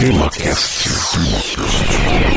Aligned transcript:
TemaCast. 0.00 0.88
Muito 1.18 2.29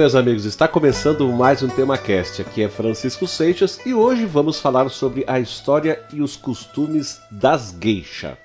meus 0.00 0.14
amigos, 0.14 0.46
está 0.46 0.66
começando 0.66 1.28
mais 1.28 1.62
um 1.62 1.68
TemaCast. 1.68 2.40
Aqui 2.40 2.62
é 2.62 2.70
Francisco 2.70 3.26
Seixas 3.26 3.78
e 3.84 3.92
hoje 3.92 4.24
vamos 4.24 4.58
falar 4.58 4.88
sobre 4.88 5.26
a 5.26 5.38
história 5.38 6.02
e 6.10 6.22
os 6.22 6.36
costumes 6.36 7.20
das 7.30 7.76
geisha. 7.78 8.38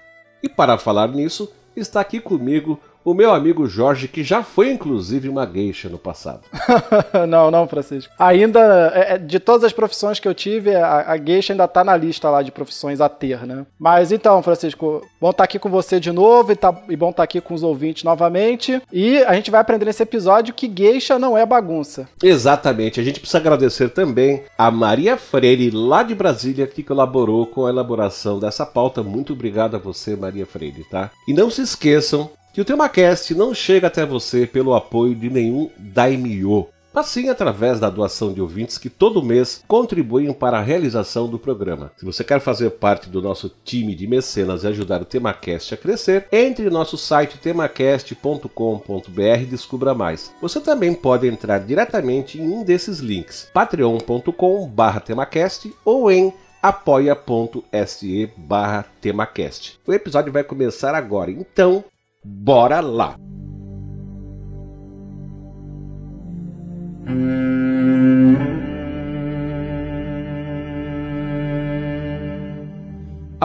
E 0.44 0.50
para 0.50 0.78
falar 0.78 1.08
nisso, 1.08 1.50
está 1.74 2.02
aqui 2.02 2.20
comigo 2.20 2.78
o 3.06 3.14
meu 3.14 3.32
amigo 3.32 3.68
Jorge, 3.68 4.08
que 4.08 4.24
já 4.24 4.42
foi 4.42 4.72
inclusive 4.72 5.30
uma 5.30 5.46
geisha 5.46 5.88
no 5.88 6.00
passado. 6.00 6.42
não, 7.30 7.52
não, 7.52 7.68
Francisco. 7.68 8.12
Ainda, 8.18 8.92
é, 8.96 9.14
é, 9.14 9.18
de 9.20 9.40
todas 9.40 9.64
as 9.64 9.72
profissões 9.72 10.20
que 10.20 10.28
eu 10.28 10.34
tive, 10.34 10.76
a, 10.76 11.12
a 11.12 11.18
geisha 11.18 11.54
ainda 11.54 11.68
tá 11.68 11.84
na 11.84 11.96
lista 11.96 12.30
lá 12.30 12.42
de 12.42 12.52
profissões 12.52 13.00
a 13.00 13.08
ter, 13.08 13.46
né? 13.46 13.66
Mas 13.78 14.12
então, 14.12 14.42
Francisco, 14.42 15.06
bom 15.22 15.30
estar 15.30 15.38
tá 15.38 15.44
aqui 15.44 15.60
com 15.60 15.70
você 15.70 16.00
de 16.00 16.12
novo 16.12 16.52
e, 16.52 16.56
tá, 16.56 16.76
e 16.90 16.96
bom 16.96 17.12
estar 17.12 17.18
tá 17.18 17.24
aqui 17.24 17.40
com 17.40 17.54
os 17.54 17.62
ouvintes 17.62 18.04
novamente. 18.04 18.82
E 18.92 19.20
a 19.20 19.36
gente 19.36 19.52
vai 19.52 19.62
aprender 19.62 19.86
nesse 19.86 20.02
episódio 20.02 20.54
que 20.54 20.72
geisha 20.76 21.20
não 21.20 21.38
é 21.38 21.46
bagunça. 21.46 22.10
Exatamente. 22.24 23.00
A 23.00 23.04
gente 23.04 23.20
precisa 23.20 23.38
agradecer 23.38 23.90
também 23.90 24.44
a 24.58 24.72
Maria 24.72 25.16
Freire, 25.16 25.70
lá 25.70 26.02
de 26.02 26.16
Brasília, 26.16 26.66
que 26.66 26.82
colaborou 26.82 27.46
com 27.46 27.68
a 27.68 27.70
elaboração 27.70 28.40
dessa 28.40 28.66
pauta. 28.66 29.04
Muito 29.04 29.34
obrigado 29.34 29.76
a 29.76 29.80
você, 29.80 30.16
Maria 30.16 30.46
Freire, 30.46 30.84
tá? 30.90 31.12
E 31.28 31.34
não 31.34 31.52
se 31.52 31.62
esqueçam 31.62 32.32
que 32.56 32.62
o 32.62 32.66
TemaCast 32.66 33.36
não 33.36 33.54
chega 33.54 33.88
até 33.88 34.06
você 34.06 34.48
pelo 34.48 34.74
apoio 34.74 35.14
de 35.14 35.30
nenhum 35.30 35.70
daimyo, 35.78 36.70
mas 36.94 37.08
sim 37.08 37.28
através 37.28 37.82
da 37.82 37.90
doação 37.90 38.32
de 38.32 38.40
ouvintes 38.40 38.78
que 38.78 38.90
todo 38.90 39.22
mês 39.22 39.62
contribuem 39.68 40.32
para 40.32 40.58
a 40.58 40.62
realização 40.62 41.28
do 41.28 41.38
programa. 41.38 41.92
Se 41.98 42.06
você 42.06 42.24
quer 42.24 42.40
fazer 42.40 42.70
parte 42.70 43.10
do 43.10 43.22
nosso 43.22 43.54
time 43.66 43.94
de 43.94 44.08
mecenas 44.08 44.64
e 44.64 44.68
ajudar 44.68 45.02
o 45.02 45.06
TemaCast 45.06 45.74
a 45.74 45.78
crescer, 45.78 46.28
entre 46.32 46.64
no 46.64 46.72
nosso 46.72 46.98
site 46.98 47.38
temacast.com.br 47.40 49.42
e 49.42 49.46
descubra 49.46 49.94
mais. 49.94 50.32
Você 50.42 50.62
também 50.62 50.94
pode 50.94 51.28
entrar 51.28 51.60
diretamente 51.60 52.40
em 52.40 52.50
um 52.50 52.64
desses 52.64 53.00
links, 53.00 53.50
patreon.com/temacast 53.54 55.74
ou 55.84 56.10
em 56.10 56.34
apoia.se 56.64 58.32
barra 58.38 58.86
temacast. 59.02 59.78
O 59.86 59.92
episódio 59.92 60.32
vai 60.32 60.46
começar 60.46 60.96
agora, 60.96 61.30
então 61.30 61.84
Bora 62.26 62.82
lá! 62.82 63.16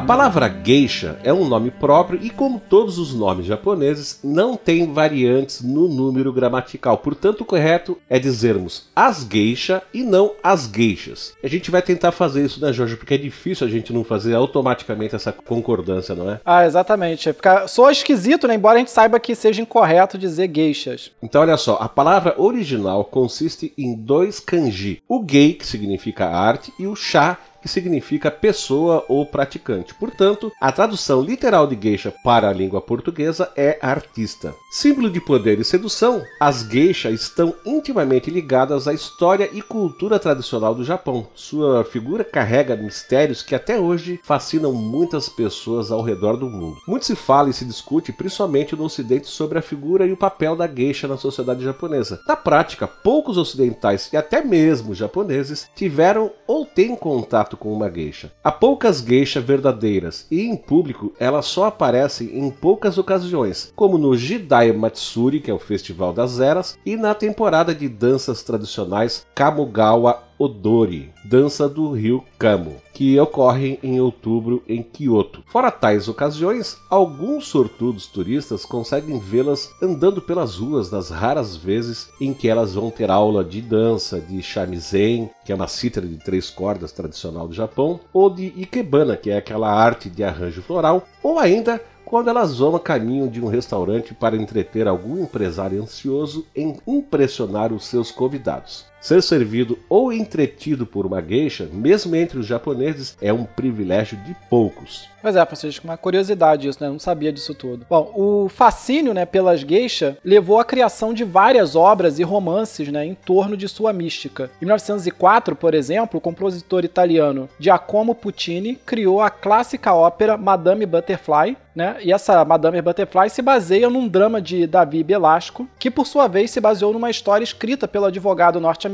A 0.01 0.03
palavra 0.03 0.49
geisha 0.49 1.19
é 1.23 1.31
um 1.31 1.47
nome 1.47 1.71
próprio 1.71 2.19
e, 2.23 2.31
como 2.31 2.59
todos 2.59 2.99
os 2.99 3.13
nomes 3.13 3.45
japoneses, 3.45 4.19
não 4.25 4.57
tem 4.57 4.91
variantes 4.91 5.61
no 5.61 5.89
número 5.89 6.33
gramatical. 6.33 6.97
Portanto, 6.97 7.43
o 7.43 7.45
correto 7.45 7.99
é 8.09 8.19
dizermos 8.19 8.89
as 8.97 9.29
geisha 9.31 9.83
e 9.93 10.03
não 10.03 10.33
as 10.43 10.67
geishas. 10.67 11.35
A 11.45 11.49
gente 11.49 11.71
vai 11.71 11.83
tentar 11.83 12.13
fazer 12.13 12.47
isso, 12.47 12.63
né, 12.63 12.73
Jorge? 12.73 12.97
Porque 12.97 13.13
é 13.13 13.19
difícil 13.19 13.67
a 13.67 13.71
gente 13.71 13.93
não 13.93 14.03
fazer 14.03 14.35
automaticamente 14.35 15.15
essa 15.15 15.33
concordância, 15.33 16.15
não 16.15 16.31
é? 16.31 16.41
Ah, 16.47 16.65
exatamente. 16.65 17.31
Fica... 17.35 17.69
Soa 17.69 17.93
esquisito, 17.93 18.49
né? 18.49 18.55
Embora 18.55 18.77
a 18.77 18.79
gente 18.79 18.91
saiba 18.91 19.21
que 19.21 19.35
seja 19.35 19.61
incorreto 19.61 20.17
dizer 20.17 20.49
geishas. 20.49 21.13
Então, 21.23 21.43
olha 21.43 21.59
só. 21.59 21.77
A 21.79 21.91
palavra 21.91 22.35
original 22.41 23.05
consiste 23.05 23.71
em 23.77 23.95
dois 23.95 24.41
kanji. 24.41 25.03
O 25.07 25.23
gei, 25.31 25.53
que 25.53 25.67
significa 25.67 26.25
arte, 26.27 26.73
e 26.79 26.87
o 26.87 26.97
sha, 26.97 27.37
que 27.61 27.69
significa 27.69 28.31
pessoa 28.31 29.05
ou 29.09 29.27
praticante. 29.27 29.95
Portanto, 29.95 30.53
a 30.61 30.73
tradução 30.73 31.23
literal 31.23 31.67
de 31.67 31.79
geisha 31.81 32.13
para 32.25 32.49
a 32.49 32.53
língua 32.53 32.81
portuguesa 32.81 33.51
é 33.57 33.79
artista. 33.81 34.55
Símbolo 34.71 35.11
de 35.11 35.21
poder 35.21 35.59
e 35.59 35.65
sedução, 35.65 36.23
as 36.39 36.63
geishas 36.63 37.21
estão 37.21 37.55
intimamente 37.65 38.31
ligadas 38.31 38.87
à 38.87 38.93
história 38.93 39.49
e 39.53 39.61
cultura 39.61 40.19
tradicional 40.19 40.75
do 40.75 40.85
Japão. 40.85 41.27
Sua 41.35 41.85
figura 41.85 42.25
carrega 42.25 42.77
mistérios 42.77 43.43
que 43.43 43.55
até 43.55 43.79
hoje 43.79 44.21
fascinam 44.23 44.73
muitas 44.73 45.29
pessoas 45.29 45.91
ao 45.91 46.03
redor 46.03 46.37
do 46.37 46.49
mundo. 46.49 46.79
Muito 46.87 47.07
se 47.07 47.17
fala 47.17 47.51
e 47.51 47.53
se 47.53 47.65
discute, 47.65 48.13
principalmente 48.13 48.77
no 48.77 48.85
ocidente, 48.85 49.27
sobre 49.27 49.59
a 49.59 49.63
figura 49.63 50.07
e 50.07 50.13
o 50.13 50.17
papel 50.17 50.57
da 50.57 50.67
geisha 50.67 51.09
na 51.09 51.17
sociedade 51.17 51.65
japonesa. 51.65 52.21
Na 52.27 52.37
prática, 52.37 52.87
poucos 52.87 53.37
ocidentais 53.37 54.09
e 54.13 54.17
até 54.17 54.43
mesmo 54.43 54.95
japoneses 54.95 55.69
tiveram 55.75 56.31
ou 56.47 56.65
têm 56.65 56.95
contato 56.95 57.50
contato 57.51 57.57
com 57.57 57.73
uma 57.73 57.91
geisha. 57.91 58.33
Há 58.43 58.53
poucas 58.53 59.01
geishas 59.01 59.43
verdadeiras 59.43 60.27
e 60.31 60.43
em 60.43 60.57
público 60.57 61.13
elas 61.19 61.47
só 61.47 61.65
aparecem 61.65 62.39
em 62.39 62.51
poucas 62.51 62.99
ocasiões, 62.99 63.73
como 63.75 63.99
no 63.99 64.17
Jidai 64.17 64.73
Matsuri, 64.73 65.41
que 65.41 65.51
é 65.51 65.55
o 65.55 65.59
Festival 65.59 66.13
das 66.13 66.41
Eras, 66.41 66.79
e 66.85 66.97
na 66.97 67.15
temporada 67.15 67.75
de 67.75 67.89
danças 67.89 68.43
tradicionais 68.43 69.27
Kamugawa 69.35 70.30
Odori, 70.41 71.13
dança 71.23 71.69
do 71.69 71.93
rio 71.93 72.25
Kamo, 72.39 72.77
que 72.95 73.21
ocorre 73.21 73.79
em 73.83 74.01
outubro 74.01 74.63
em 74.67 74.83
Kyoto. 74.83 75.43
Fora 75.47 75.71
tais 75.71 76.09
ocasiões, 76.09 76.79
alguns 76.89 77.47
sortudos 77.47 78.07
turistas 78.07 78.65
conseguem 78.65 79.19
vê-las 79.19 79.71
andando 79.83 80.23
pelas 80.23 80.57
ruas 80.57 80.91
nas 80.91 81.11
raras 81.11 81.55
vezes 81.55 82.09
em 82.19 82.33
que 82.33 82.49
elas 82.49 82.73
vão 82.73 82.91
ter 82.91 83.11
aula 83.11 83.45
de 83.45 83.61
dança, 83.61 84.19
de 84.19 84.41
shamisen, 84.41 85.29
que 85.45 85.53
é 85.53 85.55
uma 85.55 85.69
cítara 85.69 86.07
de 86.07 86.17
três 86.17 86.49
cordas 86.49 86.91
tradicional 86.91 87.47
do 87.47 87.53
Japão, 87.53 88.01
ou 88.11 88.31
de 88.31 88.47
ikebana, 88.57 89.19
que 89.19 89.29
é 89.29 89.37
aquela 89.37 89.71
arte 89.71 90.09
de 90.09 90.25
arranjo 90.25 90.63
floral, 90.63 91.07
ou 91.23 91.39
ainda 91.39 91.83
quando 92.03 92.29
elas 92.29 92.59
vão 92.59 92.75
a 92.75 92.81
caminho 92.81 93.29
de 93.29 93.43
um 93.43 93.47
restaurante 93.47 94.15
para 94.15 94.39
entreter 94.39 94.89
algum 94.89 95.23
empresário 95.23 95.83
ansioso 95.83 96.47
em 96.57 96.79
impressionar 96.87 97.75
os 97.75 97.85
seus 97.85 98.11
convidados. 98.11 98.90
Ser 99.01 99.23
servido 99.23 99.79
ou 99.89 100.13
entretido 100.13 100.85
por 100.85 101.07
uma 101.07 101.23
geisha, 101.23 101.67
mesmo 101.73 102.15
entre 102.15 102.39
os 102.39 102.47
japoneses, 102.47 103.17
é 103.21 103.33
um 103.33 103.45
privilégio 103.45 104.19
de 104.19 104.37
poucos. 104.51 105.09
Pois 105.23 105.37
é, 105.37 105.45
Francisco, 105.45 105.87
uma 105.87 105.99
curiosidade 105.99 106.67
isso, 106.67 106.79
né? 106.81 106.89
Eu 106.89 106.93
não 106.93 106.99
sabia 106.99 107.33
disso 107.33 107.55
tudo. 107.55 107.87
Bom, 107.89 108.11
o 108.15 108.49
fascínio, 108.49 109.13
né, 109.13 109.27
pelas 109.27 109.61
geisha 109.61 110.17
levou 110.25 110.59
à 110.59 110.65
criação 110.65 111.13
de 111.13 111.25
várias 111.25 111.77
obras 111.77 112.19
e 112.19 112.23
romances, 112.23 112.89
né, 112.89 113.05
em 113.05 113.15
torno 113.15 113.55
de 113.55 113.69
sua 113.69 113.93
mística. 113.93 114.51
Em 114.63 114.65
1904, 114.65 115.55
por 115.55 115.75
exemplo, 115.75 116.19
o 116.19 116.21
compositor 116.23 116.85
italiano 116.85 117.51
Giacomo 117.59 118.15
Puccini 118.15 118.77
criou 118.77 119.21
a 119.21 119.29
clássica 119.29 119.93
ópera 119.93 120.39
Madame 120.39 120.87
Butterfly, 120.87 121.57
né? 121.75 121.99
E 122.03 122.13
essa 122.13 122.45
Madame 122.45 122.81
Butterfly 122.83 123.31
se 123.31 123.43
baseia 123.43 123.89
num 123.89 124.09
drama 124.09 124.41
de 124.41 124.67
Davi 124.67 125.05
Belasco, 125.05 125.69
que 125.79 125.91
por 125.91 126.07
sua 126.07 126.27
vez 126.27 126.51
se 126.51 126.61
baseou 126.61 126.93
numa 126.93 127.11
história 127.11 127.45
escrita 127.45 127.87
pelo 127.87 128.07
advogado 128.07 128.59
norte-americano 128.59 128.90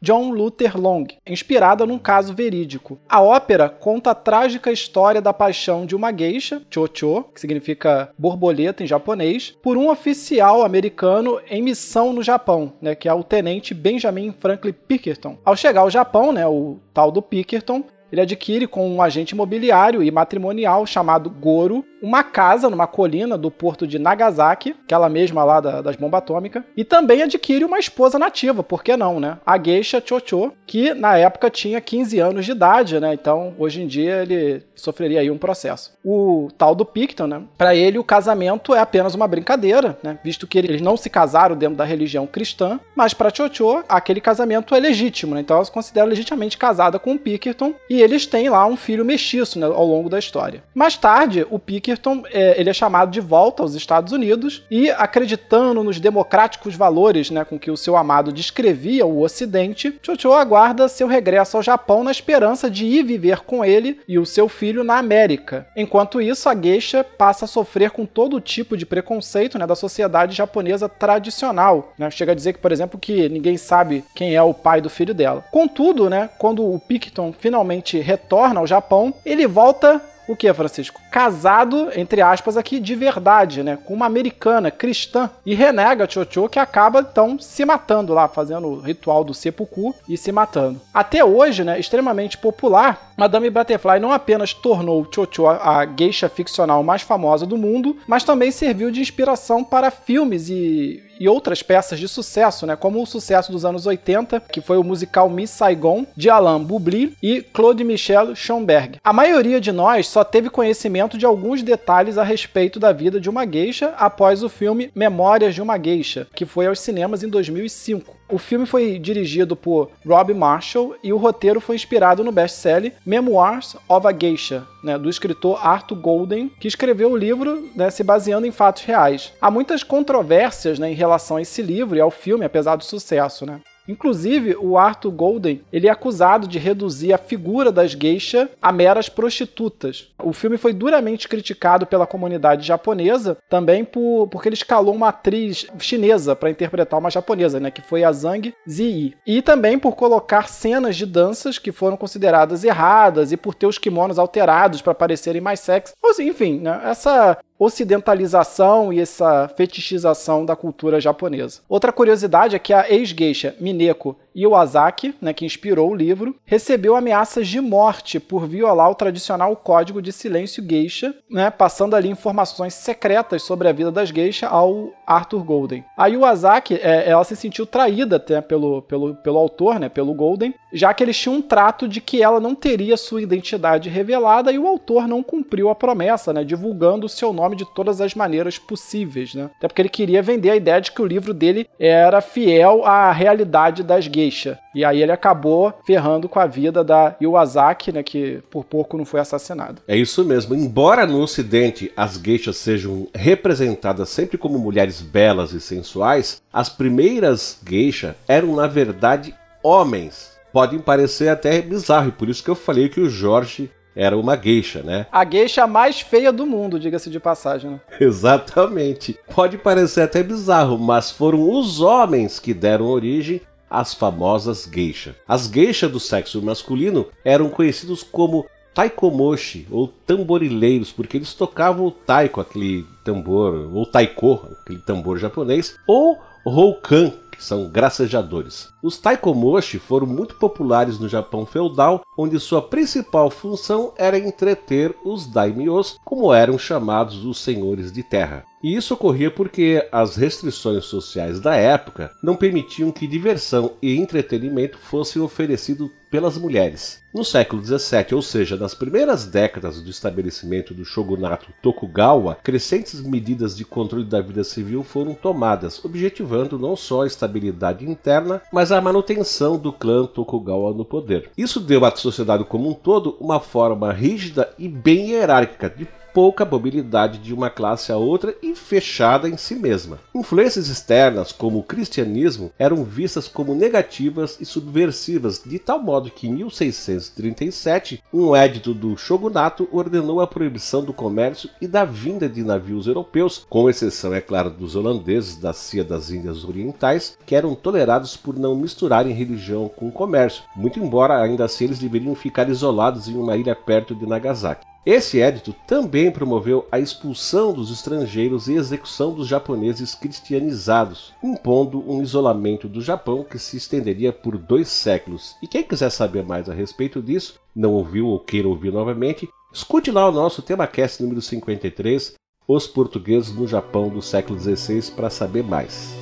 John 0.00 0.30
Luther 0.30 0.78
Long, 0.78 1.06
inspirada 1.26 1.86
num 1.86 1.98
caso 1.98 2.34
verídico. 2.34 2.98
A 3.08 3.20
ópera 3.20 3.68
conta 3.68 4.10
a 4.10 4.14
trágica 4.14 4.72
história 4.72 5.20
da 5.20 5.32
paixão 5.32 5.84
de 5.84 5.96
uma 5.96 6.12
geisha, 6.12 6.62
Chocho, 6.70 7.24
que 7.34 7.40
significa 7.40 8.10
borboleta 8.18 8.82
em 8.82 8.86
japonês, 8.86 9.54
por 9.62 9.76
um 9.76 9.90
oficial 9.90 10.62
americano 10.62 11.40
em 11.48 11.62
missão 11.62 12.12
no 12.12 12.22
Japão, 12.22 12.72
né, 12.80 12.94
que 12.94 13.08
é 13.08 13.14
o 13.14 13.24
tenente 13.24 13.74
Benjamin 13.74 14.34
Franklin 14.38 14.72
Pinkerton. 14.72 15.38
Ao 15.44 15.56
chegar 15.56 15.82
ao 15.82 15.90
Japão, 15.90 16.32
né, 16.32 16.46
o 16.46 16.78
tal 16.92 17.10
do 17.10 17.22
Pinkerton, 17.22 17.84
ele 18.12 18.20
adquire 18.20 18.66
com 18.66 18.86
um 18.88 19.00
agente 19.00 19.32
imobiliário 19.32 20.02
e 20.02 20.10
matrimonial 20.10 20.84
chamado 20.86 21.30
Goro 21.30 21.84
uma 22.02 22.24
casa 22.24 22.68
numa 22.68 22.86
colina 22.86 23.38
do 23.38 23.48
porto 23.48 23.86
de 23.86 23.98
Nagasaki, 23.98 24.74
aquela 24.84 25.08
mesma 25.08 25.44
lá 25.44 25.60
da, 25.60 25.80
das 25.80 25.94
bombas 25.94 26.18
atômicas, 26.18 26.64
e 26.76 26.84
também 26.84 27.22
adquire 27.22 27.64
uma 27.64 27.78
esposa 27.78 28.18
nativa, 28.18 28.64
por 28.64 28.82
que 28.82 28.96
não, 28.96 29.20
né? 29.20 29.38
A 29.46 29.56
geisha 29.56 30.02
Chocho, 30.04 30.52
que 30.66 30.92
na 30.92 31.16
época 31.16 31.48
tinha 31.48 31.80
15 31.80 32.18
anos 32.18 32.44
de 32.44 32.50
idade, 32.50 32.98
né? 32.98 33.14
Então, 33.14 33.54
hoje 33.56 33.80
em 33.80 33.86
dia 33.86 34.22
ele 34.22 34.64
sofreria 34.74 35.20
aí 35.20 35.30
um 35.30 35.38
processo. 35.38 35.92
O 36.04 36.48
tal 36.58 36.74
do 36.74 36.84
Picton, 36.84 37.28
né? 37.28 37.42
Para 37.56 37.74
ele 37.74 37.98
o 37.98 38.04
casamento 38.04 38.74
é 38.74 38.80
apenas 38.80 39.14
uma 39.14 39.28
brincadeira, 39.28 39.96
né? 40.02 40.18
Visto 40.24 40.46
que 40.46 40.58
eles 40.58 40.80
não 40.80 40.96
se 40.96 41.08
casaram 41.08 41.54
dentro 41.54 41.76
da 41.76 41.84
religião 41.84 42.26
cristã, 42.26 42.80
mas 42.96 43.14
para 43.14 43.32
Chocho 43.32 43.84
aquele 43.88 44.20
casamento 44.20 44.74
é 44.74 44.80
legítimo, 44.80 45.36
né? 45.36 45.40
Então 45.40 45.54
ela 45.54 45.64
se 45.64 45.70
considera 45.70 46.06
legitimamente 46.06 46.58
casada 46.58 46.98
com 46.98 47.14
o 47.14 47.18
Pickerton 47.18 47.74
e 47.88 48.01
eles 48.02 48.26
têm 48.26 48.48
lá 48.48 48.66
um 48.66 48.76
filho 48.76 49.04
mestiço 49.04 49.58
né, 49.58 49.66
ao 49.66 49.86
longo 49.86 50.08
da 50.08 50.18
história. 50.18 50.62
Mais 50.74 50.96
tarde, 50.96 51.46
o 51.50 51.58
Pickerton 51.58 52.22
é, 52.30 52.60
ele 52.60 52.70
é 52.70 52.74
chamado 52.74 53.10
de 53.10 53.20
volta 53.20 53.62
aos 53.62 53.74
Estados 53.74 54.12
Unidos 54.12 54.64
e, 54.70 54.90
acreditando 54.90 55.82
nos 55.82 56.00
democráticos 56.00 56.74
valores 56.74 57.30
né, 57.30 57.44
com 57.44 57.58
que 57.58 57.70
o 57.70 57.76
seu 57.76 57.96
amado 57.96 58.32
descrevia 58.32 59.06
o 59.06 59.22
Ocidente, 59.22 59.98
Chocho 60.02 60.32
aguarda 60.32 60.88
seu 60.88 61.06
regresso 61.06 61.56
ao 61.56 61.62
Japão 61.62 62.02
na 62.02 62.10
esperança 62.10 62.70
de 62.70 62.84
ir 62.84 63.04
viver 63.04 63.40
com 63.40 63.64
ele 63.64 64.00
e 64.08 64.18
o 64.18 64.26
seu 64.26 64.48
filho 64.48 64.84
na 64.84 64.98
América. 64.98 65.66
Enquanto 65.76 66.20
isso, 66.20 66.48
a 66.48 66.54
geisha 66.54 67.04
passa 67.04 67.44
a 67.44 67.48
sofrer 67.48 67.90
com 67.90 68.04
todo 68.06 68.40
tipo 68.40 68.76
de 68.76 68.86
preconceito 68.86 69.58
né, 69.58 69.66
da 69.66 69.74
sociedade 69.74 70.36
japonesa 70.36 70.88
tradicional. 70.88 71.92
Né? 71.98 72.10
Chega 72.10 72.32
a 72.32 72.34
dizer 72.34 72.52
que, 72.52 72.58
por 72.58 72.72
exemplo, 72.72 72.98
que 72.98 73.28
ninguém 73.28 73.56
sabe 73.56 74.04
quem 74.14 74.34
é 74.34 74.42
o 74.42 74.54
pai 74.54 74.80
do 74.80 74.90
filho 74.90 75.14
dela. 75.14 75.44
Contudo, 75.50 76.08
né, 76.08 76.30
quando 76.38 76.64
o 76.64 76.78
Picton 76.78 77.32
finalmente 77.32 77.91
retorna 77.98 78.60
ao 78.60 78.66
Japão, 78.66 79.14
ele 79.24 79.46
volta 79.46 80.00
o 80.28 80.36
que, 80.36 80.52
Francisco? 80.54 81.00
Casado, 81.10 81.90
entre 81.96 82.22
aspas, 82.22 82.56
aqui 82.56 82.78
de 82.78 82.94
verdade, 82.94 83.62
né? 83.62 83.76
Com 83.84 83.94
uma 83.94 84.06
americana 84.06 84.70
cristã. 84.70 85.28
E 85.44 85.54
renega 85.54 86.08
Chocho, 86.08 86.48
que 86.48 86.58
acaba 86.58 87.00
então 87.00 87.38
se 87.38 87.64
matando 87.64 88.14
lá, 88.14 88.28
fazendo 88.28 88.68
o 88.68 88.80
ritual 88.80 89.24
do 89.24 89.34
seppuku 89.34 89.94
e 90.08 90.16
se 90.16 90.30
matando. 90.30 90.80
Até 90.94 91.24
hoje, 91.24 91.64
né? 91.64 91.78
Extremamente 91.78 92.38
popular, 92.38 93.11
Madame 93.22 93.50
Butterfly 93.50 94.00
não 94.00 94.10
apenas 94.10 94.52
tornou 94.52 95.06
Chocho 95.08 95.46
a 95.46 95.86
geisha 95.86 96.28
ficcional 96.28 96.82
mais 96.82 97.02
famosa 97.02 97.46
do 97.46 97.56
mundo, 97.56 97.96
mas 98.04 98.24
também 98.24 98.50
serviu 98.50 98.90
de 98.90 99.00
inspiração 99.00 99.62
para 99.62 99.92
filmes 99.92 100.48
e, 100.48 101.00
e 101.20 101.28
outras 101.28 101.62
peças 101.62 102.00
de 102.00 102.08
sucesso, 102.08 102.66
né, 102.66 102.74
como 102.74 103.00
o 103.00 103.06
sucesso 103.06 103.52
dos 103.52 103.64
anos 103.64 103.86
80, 103.86 104.40
que 104.40 104.60
foi 104.60 104.76
o 104.76 104.82
musical 104.82 105.30
Miss 105.30 105.50
Saigon, 105.50 106.04
de 106.16 106.28
Alain 106.28 106.64
Boublil 106.64 107.12
e 107.22 107.42
Claude 107.42 107.84
Michel 107.84 108.34
Schomberg. 108.34 108.98
A 109.04 109.12
maioria 109.12 109.60
de 109.60 109.70
nós 109.70 110.08
só 110.08 110.24
teve 110.24 110.50
conhecimento 110.50 111.16
de 111.16 111.24
alguns 111.24 111.62
detalhes 111.62 112.18
a 112.18 112.24
respeito 112.24 112.80
da 112.80 112.90
vida 112.90 113.20
de 113.20 113.30
uma 113.30 113.46
geisha 113.46 113.94
após 113.98 114.42
o 114.42 114.48
filme 114.48 114.90
Memórias 114.96 115.54
de 115.54 115.62
uma 115.62 115.78
Geisha, 115.78 116.26
que 116.34 116.44
foi 116.44 116.66
aos 116.66 116.80
cinemas 116.80 117.22
em 117.22 117.28
2005. 117.28 118.21
O 118.32 118.38
filme 118.38 118.64
foi 118.64 118.98
dirigido 118.98 119.54
por 119.54 119.90
Rob 120.06 120.32
Marshall 120.32 120.96
e 121.04 121.12
o 121.12 121.18
roteiro 121.18 121.60
foi 121.60 121.76
inspirado 121.76 122.24
no 122.24 122.32
best-seller 122.32 122.94
Memoirs 123.04 123.76
of 123.86 124.06
a 124.06 124.10
Geisha, 124.10 124.66
né, 124.82 124.98
do 124.98 125.10
escritor 125.10 125.58
Arthur 125.62 125.96
Golden, 125.96 126.50
que 126.58 126.66
escreveu 126.66 127.12
o 127.12 127.16
livro 127.16 127.68
né, 127.76 127.90
se 127.90 128.02
baseando 128.02 128.46
em 128.46 128.50
fatos 128.50 128.84
reais. 128.84 129.34
Há 129.38 129.50
muitas 129.50 129.82
controvérsias 129.82 130.78
né, 130.78 130.90
em 130.90 130.94
relação 130.94 131.36
a 131.36 131.42
esse 131.42 131.60
livro 131.60 131.94
e 131.94 132.00
ao 132.00 132.10
filme, 132.10 132.46
apesar 132.46 132.76
do 132.76 132.84
sucesso. 132.84 133.44
Né? 133.44 133.60
Inclusive, 133.88 134.56
o 134.60 134.78
Arthur 134.78 135.10
Golden 135.10 135.60
ele 135.72 135.88
é 135.88 135.90
acusado 135.90 136.46
de 136.46 136.58
reduzir 136.58 137.12
a 137.12 137.18
figura 137.18 137.72
das 137.72 137.92
geisha 137.92 138.48
a 138.60 138.72
meras 138.72 139.08
prostitutas. 139.08 140.08
O 140.18 140.32
filme 140.32 140.56
foi 140.56 140.72
duramente 140.72 141.28
criticado 141.28 141.86
pela 141.86 142.06
comunidade 142.06 142.66
japonesa, 142.66 143.36
também 143.48 143.84
por, 143.84 144.28
porque 144.28 144.48
ele 144.48 144.54
escalou 144.54 144.94
uma 144.94 145.08
atriz 145.08 145.66
chinesa 145.78 146.36
para 146.36 146.50
interpretar 146.50 146.98
uma 146.98 147.10
japonesa, 147.10 147.58
né, 147.58 147.70
que 147.70 147.82
foi 147.82 148.04
a 148.04 148.12
Zhang 148.12 148.54
Ziyi. 148.68 149.14
E 149.26 149.42
também 149.42 149.78
por 149.78 149.96
colocar 149.96 150.48
cenas 150.48 150.96
de 150.96 151.06
danças 151.06 151.58
que 151.58 151.72
foram 151.72 151.96
consideradas 151.96 152.64
erradas 152.64 153.32
e 153.32 153.36
por 153.36 153.54
ter 153.54 153.66
os 153.66 153.78
kimonos 153.78 154.18
alterados 154.18 154.80
para 154.80 154.94
parecerem 154.94 155.40
mais 155.40 155.60
sexy. 155.60 155.94
Enfim, 156.20 156.60
né, 156.60 156.80
essa 156.84 157.38
ocidentalização 157.64 158.92
e 158.92 158.98
essa 158.98 159.48
fetichização 159.56 160.44
da 160.44 160.56
cultura 160.56 161.00
japonesa. 161.00 161.60
Outra 161.68 161.92
curiosidade 161.92 162.56
é 162.56 162.58
que 162.58 162.72
a 162.72 162.90
ex-geisha 162.90 163.54
Mineko 163.60 164.16
Iwasaki, 164.34 165.14
né, 165.20 165.32
que 165.32 165.44
inspirou 165.44 165.90
o 165.90 165.94
livro, 165.94 166.34
recebeu 166.44 166.96
ameaças 166.96 167.46
de 167.48 167.60
morte 167.60 168.18
por 168.18 168.46
violar 168.46 168.90
o 168.90 168.94
tradicional 168.94 169.54
código 169.56 170.00
de 170.00 170.12
silêncio 170.12 170.64
geisha, 170.66 171.14
né, 171.30 171.50
passando 171.50 171.94
ali 171.94 172.08
informações 172.08 172.74
secretas 172.74 173.42
sobre 173.42 173.68
a 173.68 173.72
vida 173.72 173.90
das 173.90 174.08
geisha 174.08 174.48
ao 174.48 174.92
Arthur 175.06 175.44
Golden. 175.44 175.84
A 175.96 176.08
Iwasaki, 176.08 176.74
é, 176.74 177.08
ela 177.08 177.24
se 177.24 177.36
sentiu 177.36 177.66
traída 177.66 178.16
até 178.16 178.40
pelo, 178.40 178.82
pelo, 178.82 179.14
pelo 179.16 179.38
autor, 179.38 179.78
né, 179.78 179.88
pelo 179.88 180.14
Golden, 180.14 180.54
já 180.72 180.94
que 180.94 181.02
eles 181.04 181.18
tinham 181.18 181.36
um 181.36 181.42
trato 181.42 181.86
de 181.86 182.00
que 182.00 182.22
ela 182.22 182.40
não 182.40 182.54
teria 182.54 182.96
sua 182.96 183.22
identidade 183.22 183.88
revelada 183.88 184.50
e 184.50 184.58
o 184.58 184.66
autor 184.66 185.06
não 185.06 185.22
cumpriu 185.22 185.68
a 185.68 185.74
promessa, 185.74 186.32
né, 186.32 186.42
divulgando 186.44 187.06
o 187.06 187.08
seu 187.08 187.32
nome 187.32 187.56
de 187.56 187.64
todas 187.74 188.00
as 188.00 188.14
maneiras 188.14 188.58
possíveis, 188.58 189.34
né? 189.34 189.50
Até 189.58 189.68
porque 189.68 189.82
ele 189.82 189.88
queria 189.88 190.22
vender 190.22 190.50
a 190.50 190.56
ideia 190.56 190.80
de 190.80 190.90
que 190.90 191.02
o 191.02 191.06
livro 191.06 191.34
dele 191.34 191.68
era 191.78 192.20
fiel 192.20 192.84
à 192.84 193.12
realidade 193.12 193.82
das 193.82 194.06
geishas 194.06 194.21
geisha. 194.22 194.58
E 194.74 194.84
aí 194.84 195.02
ele 195.02 195.12
acabou 195.12 195.72
ferrando 195.84 196.28
com 196.28 196.38
a 196.38 196.46
vida 196.46 196.84
da 196.84 197.16
Iwasaki, 197.20 197.92
né, 197.92 198.02
que 198.02 198.42
por 198.50 198.64
pouco 198.64 198.96
não 198.96 199.04
foi 199.04 199.20
assassinado. 199.20 199.82
É 199.86 199.96
isso 199.96 200.24
mesmo. 200.24 200.54
Embora 200.54 201.06
no 201.06 201.20
ocidente 201.20 201.92
as 201.96 202.16
geishas 202.16 202.56
sejam 202.56 203.08
representadas 203.14 204.08
sempre 204.08 204.38
como 204.38 204.58
mulheres 204.58 205.00
belas 205.00 205.52
e 205.52 205.60
sensuais, 205.60 206.40
as 206.52 206.68
primeiras 206.68 207.58
geishas 207.66 208.14
eram 208.28 208.56
na 208.56 208.66
verdade 208.66 209.34
homens. 209.62 210.32
Podem 210.52 210.78
parecer 210.78 211.28
até 211.28 211.62
bizarro, 211.62 212.08
e 212.08 212.12
por 212.12 212.28
isso 212.28 212.44
que 212.44 212.50
eu 212.50 212.54
falei 212.54 212.88
que 212.88 213.00
o 213.00 213.08
Jorge 213.08 213.70
era 213.94 214.16
uma 214.16 214.36
geisha, 214.36 214.82
né? 214.82 215.06
A 215.12 215.24
geisha 215.24 215.66
mais 215.66 216.00
feia 216.00 216.32
do 216.32 216.46
mundo, 216.46 216.78
diga-se 216.78 217.10
de 217.10 217.20
passagem. 217.20 217.70
Né? 217.70 217.80
Exatamente. 218.00 219.18
Pode 219.34 219.58
parecer 219.58 220.02
até 220.02 220.22
bizarro, 220.22 220.78
mas 220.78 221.10
foram 221.10 221.50
os 221.50 221.80
homens 221.80 222.38
que 222.38 222.54
deram 222.54 222.86
origem 222.86 223.40
as 223.72 223.94
famosas 223.94 224.68
geisha. 224.70 225.16
As 225.26 225.46
geisha 225.46 225.88
do 225.88 225.98
sexo 225.98 226.42
masculino 226.42 227.06
eram 227.24 227.48
conhecidos 227.48 228.02
como 228.02 228.44
taikomoshi 228.74 229.66
ou 229.70 229.88
tamborileiros, 229.88 230.92
porque 230.92 231.16
eles 231.16 231.34
tocavam 231.34 231.86
o 231.86 231.90
taiko, 231.90 232.40
aquele 232.40 232.86
tambor, 233.04 233.70
ou 233.74 233.86
taiko, 233.86 234.40
aquele 234.60 234.80
tambor 234.80 235.18
japonês, 235.18 235.74
ou 235.86 236.18
roukan, 236.44 237.12
que 237.30 237.42
são 237.42 237.68
gracejadores. 237.68 238.68
Os 238.82 238.98
taikomoshi 238.98 239.78
foram 239.78 240.06
muito 240.06 240.34
populares 240.36 240.98
no 240.98 241.08
Japão 241.08 241.46
feudal, 241.46 242.02
onde 242.16 242.38
sua 242.38 242.60
principal 242.60 243.30
função 243.30 243.92
era 243.96 244.18
entreter 244.18 244.94
os 245.04 245.26
daimyos, 245.26 245.96
como 246.04 246.32
eram 246.32 246.58
chamados 246.58 247.24
os 247.24 247.38
senhores 247.38 247.90
de 247.90 248.02
terra. 248.02 248.44
E 248.62 248.76
isso 248.76 248.94
ocorria 248.94 249.30
porque 249.30 249.88
as 249.90 250.14
restrições 250.16 250.84
sociais 250.84 251.40
da 251.40 251.56
época 251.56 252.12
não 252.22 252.36
permitiam 252.36 252.92
que 252.92 253.08
diversão 253.08 253.72
e 253.82 253.96
entretenimento 253.96 254.78
fossem 254.78 255.20
oferecidos 255.20 255.90
pelas 256.12 256.36
mulheres. 256.36 257.02
No 257.12 257.24
século 257.24 257.64
XVII, 257.64 258.14
ou 258.14 258.20
seja, 258.20 258.54
nas 258.56 258.74
primeiras 258.74 259.26
décadas 259.26 259.80
do 259.80 259.90
estabelecimento 259.90 260.74
do 260.74 260.84
shogunato 260.84 261.52
Tokugawa, 261.62 262.34
crescentes 262.34 263.00
medidas 263.00 263.56
de 263.56 263.64
controle 263.64 264.04
da 264.04 264.20
vida 264.20 264.44
civil 264.44 264.84
foram 264.84 265.14
tomadas, 265.14 265.82
objetivando 265.82 266.58
não 266.58 266.76
só 266.76 267.02
a 267.02 267.06
estabilidade 267.06 267.88
interna, 267.88 268.42
mas 268.52 268.70
a 268.70 268.80
manutenção 268.80 269.58
do 269.58 269.72
clã 269.72 270.06
Tokugawa 270.06 270.74
no 270.74 270.84
poder. 270.84 271.30
Isso 271.36 271.58
deu 271.58 271.84
à 271.84 271.96
sociedade 271.96 272.44
como 272.44 272.68
um 272.68 272.74
todo 272.74 273.16
uma 273.18 273.40
forma 273.40 273.90
rígida 273.90 274.52
e 274.58 274.68
bem 274.68 275.12
hierárquica 275.12 275.70
de 275.70 275.86
pouca 276.12 276.44
mobilidade 276.44 277.18
de 277.18 277.32
uma 277.32 277.50
classe 277.50 277.90
a 277.90 277.96
outra 277.96 278.34
e 278.42 278.54
fechada 278.54 279.28
em 279.28 279.36
si 279.36 279.54
mesma. 279.54 279.98
Influências 280.14 280.68
externas, 280.68 281.32
como 281.32 281.58
o 281.58 281.62
cristianismo, 281.62 282.50
eram 282.58 282.84
vistas 282.84 283.28
como 283.28 283.54
negativas 283.54 284.38
e 284.40 284.44
subversivas, 284.44 285.42
de 285.44 285.58
tal 285.58 285.82
modo 285.82 286.10
que 286.10 286.28
em 286.28 286.32
1637, 286.34 288.02
um 288.12 288.34
édito 288.34 288.74
do 288.74 288.96
shogunato 288.96 289.68
ordenou 289.72 290.20
a 290.20 290.26
proibição 290.26 290.84
do 290.84 290.92
comércio 290.92 291.48
e 291.60 291.66
da 291.66 291.84
vinda 291.84 292.28
de 292.28 292.42
navios 292.42 292.86
europeus, 292.86 293.46
com 293.48 293.68
exceção, 293.68 294.14
é 294.14 294.20
claro, 294.20 294.50
dos 294.50 294.76
holandeses 294.76 295.36
da 295.36 295.52
Cia 295.52 295.84
das 295.84 296.10
Índias 296.10 296.44
Orientais, 296.44 297.16
que 297.26 297.34
eram 297.34 297.54
tolerados 297.54 298.16
por 298.16 298.38
não 298.38 298.54
misturarem 298.54 299.12
religião 299.12 299.68
com 299.68 299.90
comércio, 299.90 300.44
muito 300.56 300.78
embora 300.78 301.20
ainda 301.20 301.44
assim 301.44 301.64
eles 301.64 301.78
deveriam 301.78 302.14
ficar 302.14 302.48
isolados 302.48 303.08
em 303.08 303.16
uma 303.16 303.36
ilha 303.36 303.54
perto 303.54 303.94
de 303.94 304.06
Nagasaki. 304.06 304.71
Esse 304.84 305.20
édito 305.20 305.54
também 305.66 306.10
promoveu 306.10 306.66
a 306.70 306.80
expulsão 306.80 307.52
dos 307.52 307.70
estrangeiros 307.70 308.48
e 308.48 308.54
execução 308.54 309.14
dos 309.14 309.28
japoneses 309.28 309.94
cristianizados, 309.94 311.14
impondo 311.22 311.88
um 311.88 312.02
isolamento 312.02 312.68
do 312.68 312.80
Japão 312.80 313.22
que 313.22 313.38
se 313.38 313.56
estenderia 313.56 314.12
por 314.12 314.36
dois 314.36 314.66
séculos. 314.66 315.36
E 315.40 315.46
quem 315.46 315.62
quiser 315.62 315.90
saber 315.90 316.24
mais 316.24 316.50
a 316.50 316.54
respeito 316.54 317.00
disso, 317.00 317.38
não 317.54 317.74
ouviu 317.74 318.08
ou 318.08 318.18
queira 318.18 318.48
ouvir 318.48 318.72
novamente, 318.72 319.28
escute 319.54 319.92
lá 319.92 320.08
o 320.08 320.12
nosso 320.12 320.42
TemaCast 320.42 321.00
número 321.00 321.22
53, 321.22 322.14
Os 322.48 322.66
Portugueses 322.66 323.32
no 323.32 323.46
Japão 323.46 323.88
do 323.88 324.02
século 324.02 324.36
XVI, 324.40 324.90
para 324.96 325.10
saber 325.10 325.44
mais. 325.44 326.01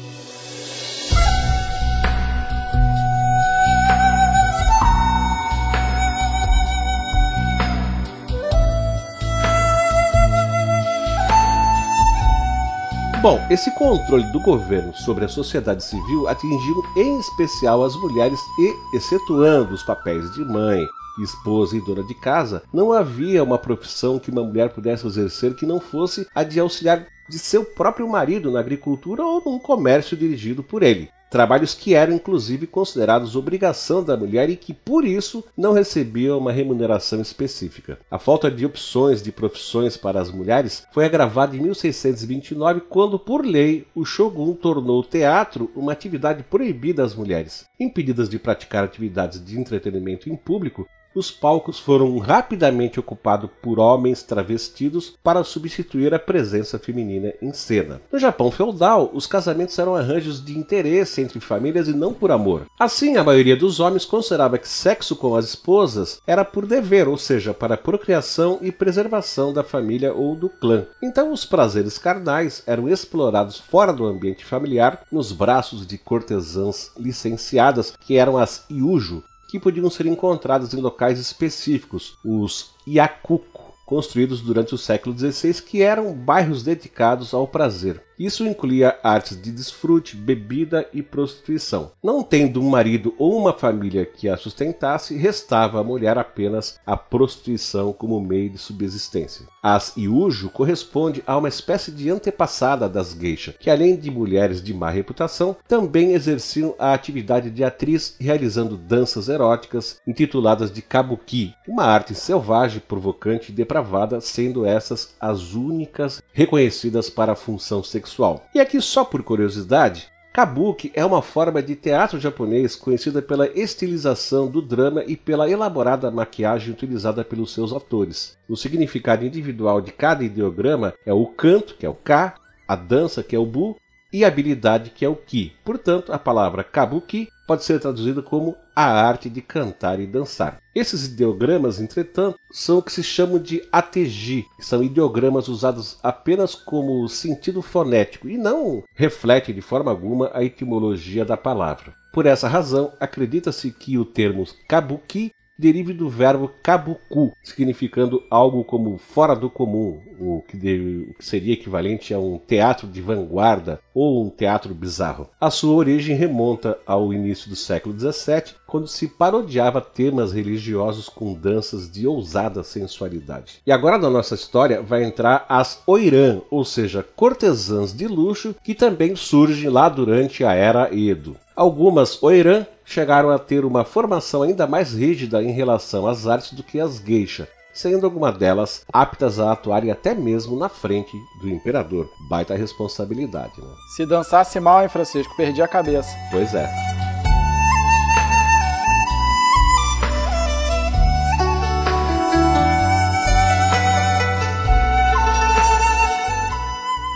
Bom, 13.23 13.39
esse 13.51 13.71
controle 13.73 14.25
do 14.33 14.41
governo 14.41 14.95
sobre 14.97 15.27
a 15.27 15.29
sociedade 15.29 15.85
civil 15.85 16.27
atingiu 16.27 16.83
em 16.97 17.21
especial 17.21 17.85
as 17.85 17.95
mulheres 17.95 18.41
e, 18.59 18.97
excetuando 18.97 19.75
os 19.75 19.83
papéis 19.83 20.33
de 20.33 20.43
mãe, 20.43 20.87
esposa 21.23 21.77
e 21.77 21.83
dona 21.83 22.03
de 22.03 22.15
casa, 22.15 22.63
não 22.73 22.93
havia 22.93 23.45
uma 23.45 23.59
profissão 23.59 24.19
que 24.19 24.31
uma 24.31 24.43
mulher 24.43 24.71
pudesse 24.71 25.07
exercer 25.07 25.55
que 25.55 25.67
não 25.67 25.79
fosse 25.79 26.27
a 26.35 26.43
de 26.43 26.59
auxiliar 26.59 27.07
de 27.29 27.39
seu 27.39 27.63
próprio 27.63 28.09
marido 28.09 28.51
na 28.51 28.59
agricultura 28.59 29.23
ou 29.23 29.43
num 29.45 29.59
comércio 29.59 30.17
dirigido 30.17 30.63
por 30.63 30.83
ele. 30.83 31.11
Trabalhos 31.31 31.75
que 31.75 31.95
eram 31.95 32.13
inclusive 32.13 32.67
considerados 32.67 33.37
obrigação 33.37 34.03
da 34.03 34.17
mulher 34.17 34.51
e 34.51 34.57
que 34.57 34.75
por 34.75 35.05
isso 35.05 35.45
não 35.57 35.73
recebiam 35.73 36.37
uma 36.37 36.51
remuneração 36.51 37.21
específica. 37.21 38.01
A 38.11 38.19
falta 38.19 38.51
de 38.51 38.67
opções 38.67 39.23
de 39.23 39.31
profissões 39.31 39.97
para 39.97 40.21
as 40.21 40.29
mulheres 40.29 40.85
foi 40.91 41.05
agravada 41.05 41.57
em 41.57 41.61
1629, 41.61 42.81
quando 42.81 43.17
por 43.17 43.47
lei 43.47 43.87
o 43.95 44.05
shogun 44.05 44.55
tornou 44.55 44.99
o 44.99 45.05
teatro 45.05 45.71
uma 45.77 45.93
atividade 45.93 46.43
proibida 46.43 47.05
às 47.05 47.15
mulheres. 47.15 47.65
Impedidas 47.79 48.29
de 48.29 48.37
praticar 48.37 48.83
atividades 48.83 49.43
de 49.45 49.57
entretenimento 49.57 50.29
em 50.29 50.35
público, 50.35 50.89
os 51.15 51.31
palcos 51.31 51.79
foram 51.79 52.19
rapidamente 52.19 53.01
ocupados 53.01 53.51
por 53.63 53.79
homens 53.79 54.23
travestidos 54.23 55.15
para 55.23 55.45
substituir 55.45 56.15
a 56.15 56.19
presença 56.19 56.79
feminina 56.79 57.33
em 57.43 57.53
cena. 57.53 58.01
No 58.13 58.19
Japão 58.19 58.51
feudal, 58.51 59.11
os 59.13 59.27
casamentos 59.27 59.79
eram 59.79 59.95
arranjos 59.95 60.45
de 60.45 60.59
interesse 60.59 61.21
entre 61.21 61.41
famílias 61.41 61.89
e 61.89 61.93
não 61.93 62.15
por 62.15 62.31
amor. 62.31 62.67
Assim, 62.79 63.17
a 63.17 63.25
maioria 63.25 63.57
dos 63.57 63.81
homens 63.81 64.05
considerava 64.05 64.59
que 64.59 64.69
sexo 64.69 65.17
com 65.17 65.35
as 65.35 65.47
esposas 65.47 66.21
era 66.27 66.45
por 66.45 66.67
dever, 66.67 67.09
ou 67.09 67.17
seja, 67.17 67.53
para 67.53 67.77
procriação 67.77 68.59
e 68.61 68.71
preservação 68.71 69.53
da 69.53 69.65
família 69.65 70.13
ou 70.13 70.35
do 70.35 70.49
clã. 70.49 70.87
Então, 71.03 71.33
os 71.33 71.45
prazeres 71.45 71.99
carnais 71.99 72.63
eram 72.67 72.89
explorados 72.89 73.59
fora 73.59 73.93
do 73.93 74.07
ambiente 74.07 74.45
familiar, 74.45 75.03
nos 75.11 75.33
braços 75.33 75.87
de 75.87 75.99
cortesãs 75.99 76.91
licenciadas, 76.99 77.95
que 77.99 78.17
eram 78.17 78.37
as 78.37 78.65
iujo, 78.71 79.23
que 79.51 79.61
podiam 79.61 79.91
ser 79.91 80.07
encontrados 80.07 80.73
em 80.73 80.81
locais 80.81 81.19
específicos, 81.19 82.17
os 82.25 82.75
yakuko, 82.87 83.75
construídos 83.85 84.41
durante 84.41 84.75
o 84.75 84.79
século 84.79 85.17
XVI, 85.19 85.61
que 85.63 85.83
eram 85.83 86.15
bairros 86.15 86.63
dedicados 86.63 87.35
ao 87.35 87.49
prazer. 87.49 88.03
Isso 88.21 88.47
incluía 88.47 88.99
artes 89.03 89.41
de 89.41 89.51
desfrute, 89.51 90.15
bebida 90.15 90.87
e 90.93 91.03
prostituição. 91.03 91.93
Não 92.05 92.23
tendo 92.23 92.61
um 92.61 92.69
marido 92.69 93.15
ou 93.17 93.35
uma 93.35 93.55
família 93.55 94.05
que 94.05 94.29
a 94.29 94.37
sustentasse, 94.37 95.17
restava 95.17 95.81
à 95.81 95.83
mulher 95.83 96.19
apenas 96.19 96.79
a 96.85 96.99
prostituição 96.99 97.95
como 97.95 98.21
meio 98.21 98.51
de 98.51 98.59
subsistência. 98.59 99.47
As 99.63 99.97
Iujo 99.97 100.51
corresponde 100.51 101.23
a 101.27 101.35
uma 101.39 101.49
espécie 101.49 101.91
de 101.91 102.11
antepassada 102.11 102.91
das 102.91 103.15
geisha, 103.15 103.55
que 103.59 103.71
além 103.71 103.97
de 103.97 104.11
mulheres 104.11 104.63
de 104.63 104.75
má 104.75 104.91
reputação, 104.91 105.57
também 105.67 106.13
exerciam 106.13 106.75
a 106.79 106.93
atividade 106.93 107.51
de 107.51 107.65
atriz 107.65 108.17
realizando 108.21 108.77
danças 108.77 109.31
eróticas 109.31 109.99
intituladas 110.07 110.71
de 110.71 110.83
kabuki, 110.83 111.55
uma 111.67 111.85
arte 111.85 112.15
selvagem, 112.15 112.83
provocante 112.87 113.51
e 113.51 113.55
depravada, 113.55 114.21
sendo 114.21 114.67
essas 114.67 115.15
as 115.19 115.55
únicas 115.55 116.23
reconhecidas 116.35 117.09
para 117.09 117.33
a 117.33 117.37
função 117.37 117.83
sexual 117.83 118.10
sexual. 118.11 118.45
E 118.55 118.61
aqui, 118.61 118.81
só 118.81 119.05
por 119.05 119.23
curiosidade, 119.23 120.09
Kabuki 120.33 120.93
é 120.95 121.05
uma 121.05 121.23
forma 121.23 121.63
de 121.63 121.75
teatro 121.75 122.21
japonês 122.21 122.77
conhecida 122.77 123.23
pela 123.23 123.49
estilização 123.49 124.49
do 124.49 124.61
drama 124.61 125.03
e 125.07 125.17
pela 125.17 125.51
elaborada 125.51 126.11
maquiagem 126.11 126.73
utilizada 126.73 127.25
pelos 127.25 127.53
seus 127.53 127.73
atores. 127.73 128.37
O 128.49 128.57
significado 128.57 129.25
individual 129.25 129.81
de 129.81 129.93
cada 129.93 130.25
ideograma 130.25 130.95
é 131.05 131.13
o 131.13 131.27
canto, 131.27 131.75
que 131.77 131.87
é 131.87 131.89
o 131.89 131.95
Ka, 131.95 132.35
a 132.67 132.77
dança, 132.77 133.23
que 133.23 133.35
é 133.35 133.39
o 133.39 133.47
Bu, 133.47 133.77
e 134.13 134.25
habilidade, 134.25 134.91
que 134.91 135.05
é 135.05 135.09
o 135.09 135.17
Ki. 135.17 135.53
Portanto, 135.65 136.13
a 136.13 136.19
palavra 136.19 136.65
Kabuki 136.65 137.29
pode 137.47 137.65
ser 137.65 137.81
traduzida 137.81 138.23
como 138.23 138.57
a 138.77 138.85
arte 138.85 139.29
de 139.29 139.41
cantar 139.41 139.99
e 139.99 140.07
dançar. 140.07 140.59
Esses 140.75 141.07
ideogramas, 141.07 141.81
entretanto, 141.81 142.39
são 142.53 142.79
o 142.79 142.83
que 142.83 142.93
se 142.93 143.03
chamam 143.03 143.41
de 143.41 143.63
ATG, 143.73 144.45
que 144.57 144.65
são 144.65 144.83
ideogramas 144.83 145.49
usados 145.49 145.99
apenas 146.03 146.55
como 146.55 147.09
sentido 147.09 147.61
fonético 147.61 148.29
e 148.29 148.39
não 148.39 148.85
refletem 148.95 149.55
de 149.55 149.61
forma 149.61 149.91
alguma 149.91 150.31
a 150.33 150.45
etimologia 150.45 151.25
da 151.25 151.37
palavra. 151.37 151.93
Por 152.13 152.25
essa 152.25 152.49
razão, 152.49 152.93
acredita-se 153.01 153.71
que 153.73 153.99
o 153.99 154.05
termo 154.05 154.47
kabuki 154.69 155.33
derive 155.61 155.93
do 155.93 156.09
verbo 156.09 156.51
kabuku, 156.63 157.33
significando 157.43 158.23
algo 158.31 158.65
como 158.65 158.97
fora 158.97 159.37
do 159.37 159.51
comum, 159.51 160.01
o 160.19 160.43
que, 160.49 161.15
seria 161.21 161.53
equivalente 161.53 162.15
a 162.15 162.19
um 162.19 162.39
teatro 162.39 162.89
de 162.89 163.03
vanguarda 163.03 163.79
ou 163.95 164.25
um 164.25 164.31
teatro 164.31 164.75
bizarro. 164.75 165.29
A 165.41 165.51
sua 165.51 165.75
origem 165.75 166.17
remonta 166.17 166.79
ao 166.87 167.13
início 167.13 167.49
do 167.49 167.57
século 167.57 167.99
XVII, 167.99 168.55
quando 168.67 168.87
se 168.87 169.09
parodiava 169.09 169.81
temas 169.81 170.33
religiosos 170.33 171.09
com 171.09 171.35
danças 171.35 171.91
de 171.91 172.07
ousada 172.07 172.63
sensualidade. 172.63 173.61
E 173.67 173.73
agora 173.73 173.99
na 173.99 174.11
nossa 174.11 174.35
história 174.35 174.81
vai 174.81 175.05
entrar 175.05 175.45
as 175.49 175.83
oiran, 175.87 176.41
ou 176.51 176.65
seja, 176.65 177.05
cortesãs 177.17 177.93
de 177.93 178.07
luxo, 178.07 178.55
que 178.63 178.75
também 178.75 179.17
surgem 179.17 179.69
lá 179.69 179.89
durante 179.89 180.45
a 180.45 180.53
era 180.53 180.95
Edo. 180.95 181.37
Algumas 181.55 182.23
oiran 182.23 182.65
chegaram 182.85 183.31
a 183.31 183.39
ter 183.39 183.65
uma 183.65 183.85
formação 183.85 184.43
ainda 184.43 184.67
mais 184.67 184.95
rígida 184.95 185.43
em 185.43 185.53
relação 185.53 186.07
às 186.07 186.27
artes 186.27 186.53
do 186.53 186.63
que 186.63 186.81
as 186.81 186.97
geisha, 186.97 187.49
sendo 187.73 188.07
alguma 188.07 188.33
delas 188.33 188.85
aptas 188.93 189.39
a 189.39 189.53
atuarem 189.53 189.91
até 189.91 190.15
mesmo 190.15 190.57
na 190.57 190.69
frente 190.69 191.17
do 191.41 191.49
imperador. 191.49 192.09
Baita 192.29 192.55
responsabilidade, 192.57 193.61
né? 193.61 193.75
Se 193.97 194.07
dançasse 194.07 194.59
mal, 194.61 194.83
hein, 194.83 194.89
Francisco? 194.89 195.37
Perdi 195.37 195.63
a 195.63 195.69
cabeça. 195.69 196.11
Pois 196.31 196.55
é. 196.55 197.00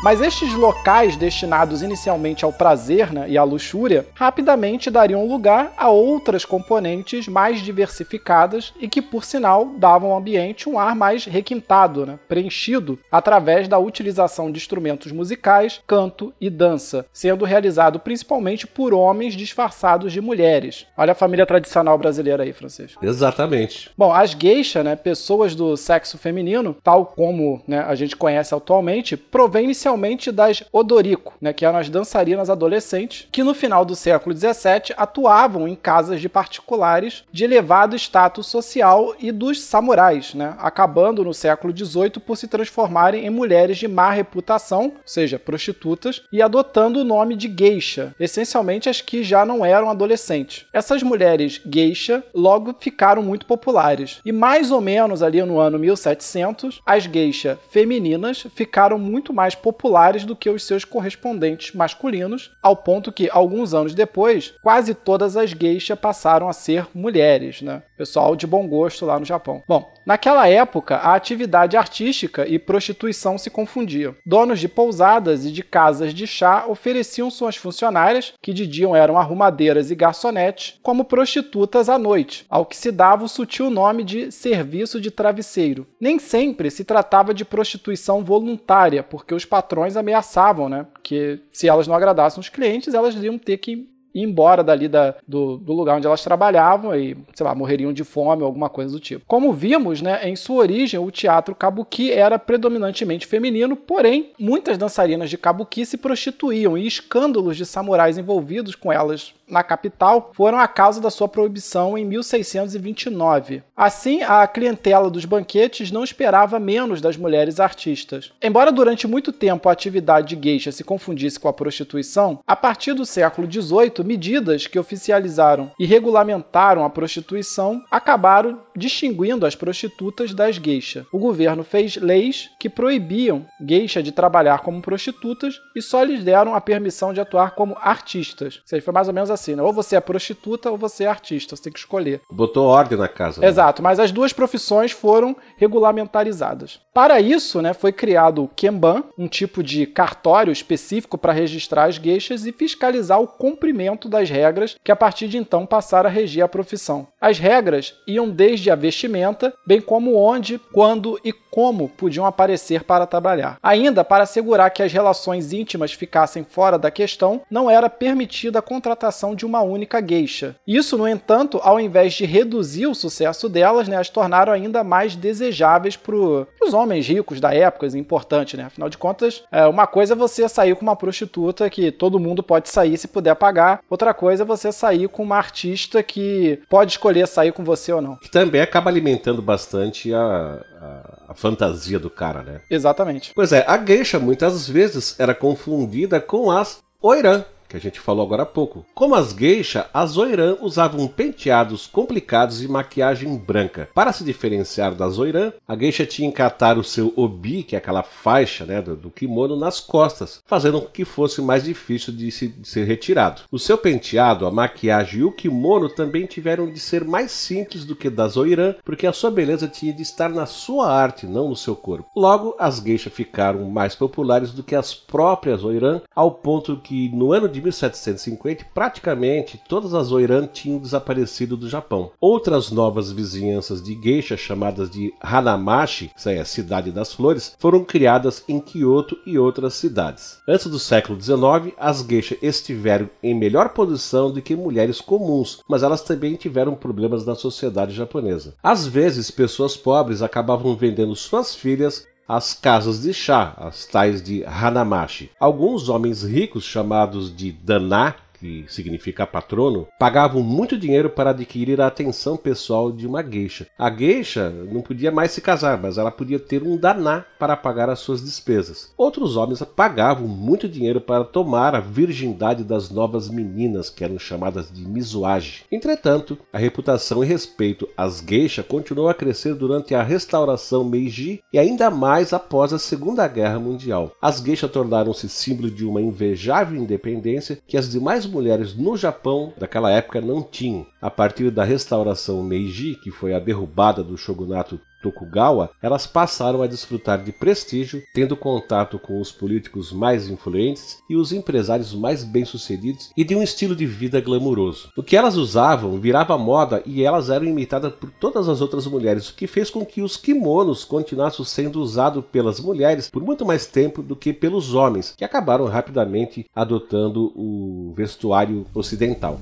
Mas 0.05 0.21
estes 0.21 0.53
locais 0.53 1.17
destinados 1.17 1.81
inicialmente 1.81 2.45
ao 2.45 2.53
prazer 2.53 3.11
né, 3.11 3.25
e 3.27 3.39
à 3.39 3.43
luxúria 3.43 4.05
rapidamente 4.15 4.91
dariam 4.91 5.27
lugar 5.27 5.73
a 5.79 5.89
outras 5.89 6.45
componentes 6.45 7.27
mais 7.27 7.63
diversificadas 7.63 8.75
e 8.79 8.87
que, 8.87 9.01
por 9.01 9.25
sinal, 9.25 9.65
davam 9.79 10.11
ao 10.11 10.19
ambiente 10.19 10.69
um 10.69 10.79
ar 10.79 10.95
mais 10.95 11.25
requintado, 11.25 12.05
né, 12.05 12.19
preenchido 12.29 12.99
através 13.11 13.67
da 13.67 13.79
utilização 13.79 14.53
de 14.53 14.59
instrumentos 14.59 15.11
musicais, 15.11 15.81
canto 15.87 16.35
e 16.39 16.51
dança, 16.51 17.07
sendo 17.11 17.47
realizado 17.47 17.99
principalmente 17.99 18.67
por 18.67 18.93
homens 18.93 19.33
disfarçados 19.33 20.13
de 20.13 20.21
mulheres. 20.21 20.87
Olha 20.99 21.13
a 21.13 21.15
família 21.17 21.47
tradicional 21.47 21.97
brasileira 21.97 22.43
aí, 22.43 22.53
Francisco. 22.53 23.03
Exatamente. 23.03 23.91
Bom, 23.97 24.13
as 24.13 24.35
geishas, 24.35 24.85
né, 24.85 24.97
pessoas 24.97 25.55
do 25.55 25.79
sexo 25.79 26.19
feminino, 26.19 26.77
tal 26.85 27.07
como 27.07 27.63
né, 27.67 27.79
a 27.79 27.95
gente 27.95 28.15
conhece 28.15 28.55
atualmente, 28.55 29.17
provém 29.17 29.65
inicialmente 29.65 29.94
das 30.33 30.63
odorico, 30.73 31.35
né, 31.41 31.53
que 31.53 31.65
eram 31.65 31.79
as 31.79 31.89
dançarinas 31.89 32.51
adolescentes, 32.51 33.29
que 33.31 33.43
no 33.43 33.55
final 33.55 33.85
do 33.85 33.95
século 33.95 34.35
XVII 34.37 34.95
atuavam 34.97 35.67
em 35.69 35.75
casas 35.75 36.21
de 36.21 36.29
particulares 36.29 37.25
de 37.33 37.45
elevado 37.45 37.97
status 37.97 38.47
social 38.47 39.15
e 39.19 39.31
dos 39.31 39.61
samurais, 39.61 40.35
né, 40.35 40.55
acabando 40.59 41.25
no 41.25 41.33
século 41.33 41.77
XVIII 41.77 42.21
por 42.25 42.37
se 42.37 42.49
transformarem 42.49 43.27
em 43.27 43.31
mulheres 43.31 43.79
de 43.79 43.89
má 43.89 44.11
reputação, 44.11 44.85
ou 44.85 44.93
seja, 45.07 45.39
prostitutas, 45.39 46.23
e 46.33 46.43
adotando 46.43 47.01
o 47.01 47.05
nome 47.05 47.37
de 47.37 47.49
geisha, 47.49 48.15
essencialmente 48.19 48.89
as 48.89 49.01
que 49.01 49.23
já 49.23 49.45
não 49.45 49.65
eram 49.65 49.89
adolescentes. 49.89 50.67
Essas 50.73 51.03
mulheres 51.03 51.61
geisha 51.67 52.23
logo 52.35 52.75
ficaram 52.79 53.23
muito 53.23 53.47
populares, 53.47 54.21
e 54.25 54.33
mais 54.33 54.71
ou 54.71 54.81
menos 54.81 55.23
ali 55.23 55.43
no 55.43 55.59
ano 55.59 55.79
1700, 55.79 56.81
as 56.85 57.05
geisha 57.05 57.59
femininas 57.71 58.47
ficaram 58.55 58.99
muito 58.99 59.33
mais 59.33 59.55
populares 59.55 59.84
populares 59.85 60.25
do 60.25 60.35
que 60.35 60.49
os 60.49 60.65
seus 60.65 60.83
correspondentes 60.83 61.75
masculinos, 61.75 62.51
ao 62.63 62.75
ponto 62.75 63.13
que, 63.13 63.29
alguns 63.31 63.75
anos 63.75 63.95
depois, 63.95 64.55
quase 64.63 64.95
todas 64.95 65.37
as 65.37 65.51
geishas 65.51 65.99
passaram 65.99 66.49
a 66.49 66.55
ser 66.55 66.87
mulheres, 66.95 67.61
né? 67.61 67.83
Pessoal 67.95 68.35
de 68.35 68.47
bom 68.47 68.67
gosto 68.67 69.05
lá 69.05 69.19
no 69.21 69.27
Japão. 69.27 69.63
Bom, 69.69 69.93
naquela 70.07 70.49
época, 70.49 70.97
a 70.97 71.15
atividade 71.15 71.77
artística 71.77 72.47
e 72.49 72.59
prostituição 72.59 73.37
se 73.37 73.51
confundiam. 73.51 74.17
Donos 74.25 74.59
de 74.59 74.69
pousadas 74.69 75.45
e 75.45 75.53
de 75.53 75.63
casas 75.63 76.15
de 76.15 76.27
chá 76.27 76.65
ofereciam 76.67 77.31
suas 77.31 77.57
funcionárias, 77.57 78.33
que 78.41 78.55
de 78.55 78.67
dia 78.67 78.89
eram 78.97 79.19
arrumadeiras 79.19 79.91
e 79.91 79.95
garçonetes, 79.95 80.79
como 80.83 81.05
prostitutas 81.05 81.91
à 81.91 81.99
noite, 81.99 82.47
ao 82.49 82.65
que 82.65 82.77
se 82.77 82.91
dava 82.91 83.25
o 83.25 83.29
sutil 83.29 83.69
nome 83.71 84.03
de 84.03 84.33
serviço 84.33 84.99
de 84.99 85.11
travesseiro. 85.11 85.87
Nem 86.01 86.19
sempre 86.19 86.71
se 86.71 86.85
tratava 86.85 87.35
de 87.35 87.45
prostituição 87.45 88.25
voluntária, 88.25 89.03
porque 89.03 89.35
os 89.35 89.45
patrões 89.45 89.74
ameaçavam, 89.97 90.69
né? 90.69 90.87
Que 91.03 91.41
se 91.53 91.69
elas 91.69 91.87
não 91.87 91.95
agradassem 91.95 92.41
os 92.41 92.49
clientes, 92.49 92.95
elas 92.95 93.15
iam 93.15 93.39
ter 93.39 93.59
que 93.59 93.89
embora 94.23 94.63
dali 94.63 94.89
da, 94.89 95.15
do, 95.27 95.57
do, 95.57 95.73
lugar 95.73 95.97
onde 95.97 96.07
elas 96.07 96.23
trabalhavam 96.23 96.95
e, 96.95 97.17
sei 97.35 97.45
lá, 97.45 97.55
morreriam 97.55 97.93
de 97.93 98.05
fome 98.05 98.43
ou 98.43 98.47
alguma 98.47 98.69
coisa 98.69 98.93
do 98.93 99.01
tipo. 99.01 99.25
Como 99.27 99.53
vimos, 99.53 100.01
né, 100.01 100.29
em 100.29 100.37
sua 100.37 100.57
origem, 100.57 101.01
o 101.01 101.11
teatro 101.11 101.55
kabuki 101.55 102.13
era 102.13 102.39
predominantemente 102.39 103.27
feminino, 103.27 103.77
porém, 103.77 104.33
muitas 104.39 104.79
dançarinas 104.79 105.31
de 105.31 105.39
kabuki 105.39 105.85
se 105.85 105.97
prostituíam 105.97 106.79
e 106.79 106.87
escândalos 106.87 107.57
de 107.57 107.67
samurais 107.67 108.19
envolvidos 108.19 108.75
com 108.75 108.93
elas 108.93 109.35
na 109.49 109.63
capital 109.63 110.31
foram 110.33 110.59
a 110.59 110.67
causa 110.67 111.01
da 111.01 111.11
sua 111.11 111.29
proibição 111.29 111.97
em 111.97 112.05
1629. 112.05 113.63
Assim, 113.77 114.23
a 114.23 114.47
clientela 114.47 115.11
dos 115.11 115.25
banquetes 115.25 115.91
não 115.91 116.05
esperava 116.05 116.59
menos 116.59 117.01
das 117.01 117.17
mulheres 117.17 117.61
artistas. 117.61 118.33
Embora 118.43 118.73
durante 118.73 119.07
muito 119.07 119.33
tempo 119.33 119.69
a 119.69 119.73
atividade 119.73 120.35
de 120.35 120.43
geisha 120.43 120.73
se 120.73 120.85
confundisse 120.85 121.39
com 121.39 121.49
a 121.49 121.53
prostituição, 121.53 122.41
a 122.47 122.57
partir 122.57 122.95
do 122.95 123.05
século 123.05 123.51
XVIII, 123.51 124.04
medidas 124.05 124.67
que 124.67 124.79
oficializaram 124.79 125.71
e 125.79 125.87
regulamentaram 125.87 126.85
a 126.85 126.91
prostituição 126.91 127.83
acabaram 127.91 128.61
distinguindo 128.77 129.47
as 129.47 129.55
prostitutas 129.55 130.35
das 130.35 130.57
geisha. 130.57 131.07
O 131.13 131.19
governo 131.19 131.65
fez 131.65 131.97
leis 131.97 132.51
que 132.59 132.69
proibiam 132.69 133.47
geisha 133.61 134.03
de 134.03 134.13
trabalhar 134.13 134.61
como 134.61 134.83
prostitutas 134.83 135.61
e 135.75 135.83
só 135.83 136.03
lhes 136.03 136.23
deram 136.25 136.55
a 136.55 136.61
permissão 136.61 137.13
de 137.13 137.21
atuar 137.21 137.55
como 137.55 137.77
artistas. 137.81 138.57
Ou 138.57 138.63
seja, 138.67 138.83
foi 138.83 138.95
mais 138.95 139.09
ou 139.09 139.15
menos 139.15 139.31
assim, 139.31 139.55
né? 139.55 139.63
Ou 139.63 139.73
você 139.73 139.97
é 139.97 140.01
prostituta 140.01 140.71
ou 140.71 140.77
você 140.77 141.05
é 141.05 141.09
artista, 141.09 141.57
você 141.57 141.65
tem 141.65 141.73
que 141.73 141.79
escolher. 141.79 142.21
Botou 142.31 142.67
ordem 142.67 142.99
na 142.99 143.09
casa. 143.09 143.41
Né? 143.41 143.47
Exato, 143.47 143.83
mas 143.83 143.99
as 143.99 144.13
duas 144.13 144.33
profissões 144.33 144.93
foram 144.93 145.37
regulamentarizadas. 145.57 146.81
Para 146.93 147.21
isso, 147.21 147.61
né, 147.61 147.73
foi 147.73 147.93
criado 147.93 148.45
o 148.45 148.49
Kenban, 148.49 149.05
um 149.19 149.27
tipo 149.27 149.63
de 149.63 149.87
cartório 149.87 150.53
específico 150.53 151.19
para 151.19 151.33
registrar 151.33 151.85
as 151.85 151.99
gueixas 151.99 152.47
e 152.47 152.53
fiscalizar 152.53 153.21
o 153.21 153.27
cumprimento 153.27 153.94
das 154.09 154.31
regras 154.31 154.77
que 154.83 154.93
a 154.93 154.97
partir 154.97 155.29
de 155.29 155.39
então 155.39 155.67
passaram 155.67 156.09
a 156.09 156.13
regir 156.13 156.43
a 156.43 156.49
profissão. 156.49 157.07
As 157.21 157.39
regras 157.39 157.95
iam 158.07 158.29
desde 158.29 158.71
a 158.71 158.75
vestimenta, 158.75 159.53
bem 159.67 159.81
como 159.81 160.17
onde, 160.17 160.59
quando 160.73 161.19
e 161.25 161.33
como 161.33 161.89
podiam 161.89 162.27
aparecer 162.27 162.83
para 162.83 163.07
trabalhar. 163.07 163.59
Ainda 163.63 164.03
para 164.03 164.25
assegurar 164.25 164.71
que 164.71 164.83
as 164.83 164.93
relações 164.93 165.53
íntimas 165.53 165.93
ficassem 165.93 166.43
fora 166.43 166.77
da 166.77 166.91
questão, 166.91 167.43
não 167.49 167.71
era 167.71 167.89
permitida 167.89 168.59
a 168.59 168.63
contratação 168.63 169.37
de 169.37 169.47
uma 169.47 169.63
única 169.63 170.05
geisha. 170.05 170.57
Isso, 170.67 170.99
no 170.99 171.07
entanto, 171.07 171.61
ao 171.63 171.79
invés 171.79 172.15
de 172.15 172.25
reduzir 172.25 172.89
o 172.89 172.95
sucesso 172.95 173.49
delas, 173.49 173.87
né, 173.87 173.97
as 173.97 174.09
tornaram 174.09 174.53
ainda 174.53 174.83
mais 174.83 175.15
desejáveis 175.15 175.97
para 175.97 176.17
os 176.17 176.75
homens 176.75 177.07
ricos 177.07 177.41
da 177.41 177.55
época, 177.55 177.87
é 177.87 177.99
importante, 177.99 178.57
né? 178.57 178.65
Afinal 178.65 178.89
de 178.89 178.99
contas, 178.99 179.45
é, 179.53 179.65
uma 179.67 179.87
coisa 179.87 180.15
é 180.15 180.17
você 180.17 180.49
sair 180.49 180.75
com 180.75 180.83
uma 180.83 180.97
prostituta 180.97 181.71
que 181.71 181.93
todo 181.93 182.19
mundo 182.19 182.43
pode 182.43 182.69
sair 182.69 182.97
se 182.97 183.07
puder 183.07 183.37
pagar, 183.37 183.81
outra 183.89 184.13
coisa 184.15 184.43
é 184.43 184.47
você 184.47 184.73
sair 184.73 185.09
com 185.09 185.23
uma 185.23 185.37
artista 185.37 186.03
que 186.03 186.61
pode 186.69 186.93
escolher 186.93 187.27
sair 187.27 187.53
com 187.53 187.65
você 187.65 187.93
ou 187.93 188.01
não. 188.01 188.17
Que 188.17 188.31
também 188.31 188.61
acaba 188.61 188.91
alimentando 188.91 189.43
bastante 189.43 190.13
a, 190.13 190.61
a, 190.81 191.25
a 191.29 191.35
fantasia 191.35 191.99
do 191.99 192.11
cara, 192.11 192.43
né? 192.43 192.61
Exatamente. 192.71 193.33
Pois 193.35 193.53
é, 193.53 193.65
a 193.67 193.83
geisha 193.83 194.19
muitas 194.19 194.69
vezes 194.69 195.19
era 195.19 195.35
confundida 195.35 196.21
com 196.21 196.51
as 196.51 196.83
oirã, 197.01 197.45
que 197.69 197.77
a 197.77 197.81
gente 197.81 198.01
falou 198.01 198.25
agora 198.25 198.43
há 198.43 198.47
pouco. 198.47 198.85
Como 198.95 199.15
as 199.15 199.33
geisha, 199.33 199.87
as 199.93 200.17
oiran 200.17 200.57
usavam 200.61 201.07
penteados 201.09 201.87
complicados 201.87 202.63
e 202.63 202.69
maquiagem 202.69 203.37
branca. 203.37 203.89
Para 203.95 204.13
se 204.13 204.25
diferenciar 204.25 204.95
das 204.95 205.19
oiran, 205.19 205.53
a 205.67 205.77
geisha 205.77 206.07
tinha 206.07 206.31
que 206.31 206.43
atar 206.43 206.79
o 206.79 206.85
seu 206.85 207.13
obi, 207.17 207.63
que 207.63 207.75
é 207.75 207.79
aquela 207.79 208.03
faixa 208.03 208.65
né, 208.65 208.81
do, 208.81 208.97
do, 208.97 209.11
kimono, 209.11 209.57
nas 209.57 209.81
costas, 209.81 210.43
fazendo 210.47 210.81
com 210.81 210.89
que 210.89 211.05
fosse 211.05 211.41
mais 211.41 211.65
difícil 211.65 212.13
de, 212.13 212.31
se, 212.31 212.49
de 212.49 212.69
ser 212.69 212.85
retirado. 212.85 213.43
O 213.51 213.59
seu 213.59 213.79
penteado, 213.79 214.47
a 214.47 214.51
maquiagem 214.51 215.21
e 215.21 215.25
o 215.25 215.33
kimono 215.33 215.89
também 215.89 216.27
tiveram 216.27 216.71
de 216.71 216.79
ser 216.79 217.05
mais 217.05 217.31
simples 217.33 217.85
do 217.85 217.97
que 217.97 218.11
das 218.11 218.37
oiran, 218.37 218.75
porque 218.85 219.07
a 219.07 219.13
sua 219.13 219.31
beleza 219.31 219.69
tinha 219.69 219.93
de 219.93 220.03
estar 220.03 220.29
na 220.29 220.47
sua 220.47 220.91
arte, 220.91 221.27
não 221.27 221.49
no 221.49 221.57
seu 221.57 221.77
corpo. 221.77 222.11
Logo, 222.17 222.55
as 222.59 222.79
geisha 222.79 223.11
ficaram 223.11 223.65
mais 223.71 223.95
populares 223.95 224.53
do 224.53 224.63
que 224.63 224.75
as 224.75 224.95
próprias 224.95 225.65
oiran, 225.65 226.01
ao 226.15 226.31
ponto 226.31 226.77
que 226.77 227.09
no 227.11 227.33
ano 227.33 227.49
de 227.55 227.63
1750, 227.63 228.67
praticamente 228.75 229.61
todas 229.69 229.95
as 229.95 230.13
oiran 230.13 230.47
tinham 230.47 230.79
desaparecido 230.79 231.57
do 231.57 231.69
Japão. 231.69 232.11
Outras 232.21 232.71
novas 232.71 233.11
vizinhanças 233.11 233.83
de 233.83 233.95
geisha, 233.95 234.37
chamadas 234.37 234.91
de 234.91 235.15
Hanamashi, 235.21 236.11
que 236.21 236.29
é 236.29 236.41
a 236.41 236.45
cidade 236.45 236.91
das 236.91 237.13
flores, 237.13 237.55
foram 237.59 237.85
criadas 237.85 238.43
em 238.49 238.59
Kyoto 238.61 239.17
e 239.25 239.39
outras 239.39 239.75
cidades. 239.75 240.39
Antes 240.49 240.67
do 240.67 240.79
século 240.79 241.21
XIX, 241.21 241.75
as 241.79 242.03
geisha 242.03 242.37
estiveram 242.43 243.09
em 243.23 243.35
melhor 243.35 243.71
posição 243.71 244.31
do 244.31 244.43
que 244.43 244.57
mulheres 244.57 245.01
comuns, 245.01 245.63
mas 245.69 245.83
elas 245.83 246.03
também 246.03 246.35
tiveram 246.35 246.75
problemas 246.75 247.25
na 247.25 247.35
sociedade 247.35 247.95
japonesa. 247.95 248.55
Às 248.63 248.87
vezes, 248.87 249.31
pessoas 249.31 249.77
pobres 249.77 250.23
acabavam 250.23 250.77
vendendo 250.77 251.15
suas 251.15 251.55
filhas 251.55 252.07
as 252.29 252.55
casas 252.55 253.03
de 253.03 253.13
chá, 253.13 253.55
as 253.57 253.87
tais 253.87 254.23
de 254.23 254.45
Hanamashi. 254.45 255.31
Alguns 255.39 255.89
homens 255.89 256.23
ricos, 256.23 256.65
chamados 256.65 257.35
de 257.35 257.53
Daná, 257.53 258.17
que 258.39 258.65
significa 258.69 259.27
patrono, 259.27 259.87
pagavam 259.99 260.43
muito 260.43 260.79
dinheiro 260.79 261.11
para 261.11 261.31
adquirir 261.31 261.81
a 261.81 261.87
atenção 261.87 262.37
pessoal 262.37 262.93
de 262.93 263.07
uma 263.07 263.23
geisha. 263.23 263.67
A 263.79 263.91
geisha 263.91 264.51
não 264.51 264.83
podia 264.83 265.11
mais 265.11 265.31
se 265.31 265.41
casar, 265.41 265.81
mas 265.81 265.99
ela 265.99 266.11
podia 266.11 266.39
ter 266.39 266.63
um 266.63 266.77
daná 266.77 267.25
para 267.39 267.57
pagar 267.57 267.89
as 267.89 268.01
suas 268.01 268.23
despesas. 268.23 268.93
Outros 268.97 269.37
homens 269.37 269.63
pagavam 269.63 270.27
muito 270.29 270.69
dinheiro 270.69 271.01
para 271.01 271.25
tomar 271.25 271.75
a 271.75 271.81
virgindade 271.81 272.65
das 272.65 272.91
novas 272.91 273.29
meninas, 273.29 273.91
que 273.91 274.05
eram 274.05 274.19
chamadas 274.19 274.71
de 274.71 274.87
mizuage. 274.87 275.65
Entretanto, 275.71 276.39
a 276.53 276.59
reputação 276.59 277.23
e 277.23 277.27
respeito 277.27 277.89
às 277.97 278.21
geishas 278.21 278.67
continuou 278.67 279.09
a 279.09 279.15
crescer 279.15 279.55
durante 279.55 279.95
a 279.95 280.03
restauração 280.03 280.85
Meiji 280.85 281.43
e 281.53 281.59
ainda 281.59 281.91
mais 281.91 282.33
após 282.33 282.73
a 282.73 282.79
Segunda 282.79 283.27
Guerra 283.27 283.59
Mundial. 283.59 284.13
As 284.21 284.41
geishas 284.41 284.71
tornaram-se 284.71 285.29
símbolo 285.29 285.71
de 285.71 285.85
uma 285.85 286.01
invejável 286.01 286.79
independência 286.79 287.59
que 287.67 287.77
as 287.77 287.91
demais 287.91 288.27
mulheres 288.35 288.75
no 288.75 288.97
Japão 288.97 289.53
daquela 289.57 289.91
época 289.91 290.21
não 290.21 290.43
tinham. 290.43 290.85
A 291.01 291.09
partir 291.09 291.51
da 291.51 291.63
restauração 291.63 292.43
Meiji, 292.43 292.97
que 292.97 293.11
foi 293.11 293.33
a 293.33 293.39
derrubada 293.39 294.03
do 294.03 294.19
shogunato 294.19 294.81
Tokugawa, 295.05 295.71
elas 295.83 296.07
passaram 296.07 296.63
a 296.63 296.67
desfrutar 296.67 297.23
de 297.23 297.31
prestígio, 297.31 298.03
tendo 298.15 298.35
contato 298.35 298.99
com 298.99 299.21
os 299.21 299.31
políticos 299.31 299.93
mais 299.93 300.31
influentes 300.31 300.99
e 301.11 301.15
os 301.15 301.31
empresários 301.31 301.95
mais 301.95 302.25
bem-sucedidos 302.25 303.11
e 303.15 303.23
de 303.23 303.37
um 303.37 303.43
estilo 303.43 303.77
de 303.77 303.85
vida 303.85 304.19
glamuroso. 304.19 304.91
O 304.97 305.03
que 305.03 305.17
elas 305.17 305.37
usavam 305.37 306.01
virava 306.01 306.39
moda 306.39 306.83
e 306.87 307.03
elas 307.03 307.29
eram 307.29 307.45
imitadas 307.45 307.93
por 307.93 308.11
todas 308.11 308.49
as 308.49 308.63
outras 308.63 308.87
mulheres, 308.87 309.29
o 309.29 309.35
que 309.35 309.47
fez 309.47 309.69
com 309.69 309.85
que 309.85 310.01
os 310.01 310.17
kimonos 310.17 310.85
continuassem 310.85 311.45
sendo 311.45 311.83
usados 311.83 312.25
pelas 312.33 312.59
mulheres 312.59 313.11
por 313.11 313.23
muito 313.23 313.45
mais 313.45 313.67
tempo 313.67 314.03
do 314.03 314.17
que 314.17 314.33
pelos 314.33 314.73
homens, 314.75 315.13
que 315.17 315.25
acabaram 315.25 315.67
rapidamente 315.67 316.47
adotando 316.55 317.33
o 317.37 317.93
vestuário 317.95 318.65
ocidental. 318.75 319.39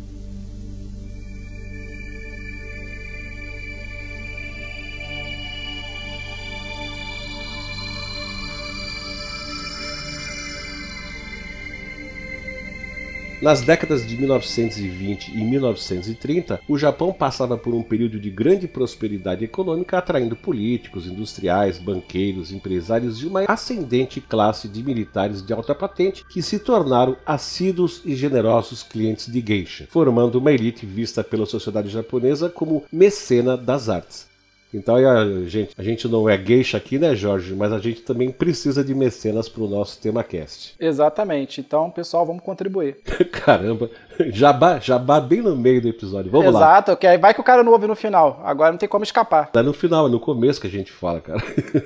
Nas 13.42 13.61
décadas 13.61 14.07
de 14.07 14.16
1920 14.16 15.33
e 15.33 15.42
1930, 15.42 16.61
o 16.68 16.78
Japão 16.78 17.12
passava 17.12 17.59
por 17.59 17.74
um 17.74 17.83
período 17.83 18.20
de 18.20 18.31
grande 18.31 18.68
prosperidade 18.68 19.44
econômica, 19.44 19.98
atraindo 19.98 20.37
políticos, 20.37 21.09
industriais, 21.09 21.76
banqueiros, 21.76 22.52
empresários 22.52 23.20
e 23.20 23.26
uma 23.26 23.42
ascendente 23.48 24.20
classe 24.20 24.68
de 24.68 24.81
militares 24.81 25.44
de 25.44 25.52
alta 25.52 25.74
patente 25.74 26.24
que 26.24 26.40
se 26.40 26.61
tornaram 26.61 27.16
assíduos 27.26 28.00
e 28.05 28.14
generosos 28.14 28.85
clientes 28.85 29.26
de 29.26 29.44
geisha, 29.44 29.88
formando 29.90 30.37
uma 30.37 30.52
elite 30.52 30.87
vista 30.87 31.24
pela 31.24 31.44
sociedade 31.44 31.88
japonesa 31.88 32.48
como 32.48 32.85
mecena 32.92 33.57
das 33.57 33.88
artes. 33.88 34.31
Então 34.72 34.96
a 34.96 35.44
gente, 35.46 35.74
a 35.76 35.82
gente 35.82 36.08
não 36.08 36.28
é 36.28 36.38
geisha 36.38 36.78
aqui, 36.78 36.98
né, 36.98 37.14
Jorge? 37.14 37.54
Mas 37.54 37.72
a 37.72 37.78
gente 37.78 38.02
também 38.02 38.30
precisa 38.30 38.82
de 38.82 38.94
mecenas 38.94 39.48
para 39.48 39.62
o 39.62 39.68
nosso 39.68 40.00
tema 40.00 40.24
cast. 40.24 40.74
Exatamente. 40.80 41.61
Então, 41.61 41.90
pessoal, 41.90 42.24
vamos 42.24 42.42
contribuir. 42.42 42.96
Caramba, 43.30 43.90
jabá, 44.30 44.78
jabá 44.78 45.20
bem 45.20 45.42
no 45.42 45.54
meio 45.54 45.82
do 45.82 45.88
episódio. 45.88 46.30
Vamos 46.30 46.48
Exato, 46.48 46.61
lá. 46.61 46.72
Exato, 46.72 47.06
aí 47.06 47.18
vai 47.18 47.35
que 47.35 47.40
o 47.40 47.44
cara 47.44 47.62
não 47.62 47.72
ouve 47.72 47.87
no 47.87 47.94
final. 47.94 48.40
Agora 48.44 48.70
não 48.70 48.78
tem 48.78 48.88
como 48.88 49.04
escapar. 49.04 49.50
É 49.52 49.62
no 49.62 49.72
final, 49.72 50.06
é 50.06 50.11
no 50.11 50.20
começo 50.20 50.61
que 50.61 50.66
a 50.66 50.70
gente 50.70 50.90
fala, 50.90 51.20
cara. 51.20 51.42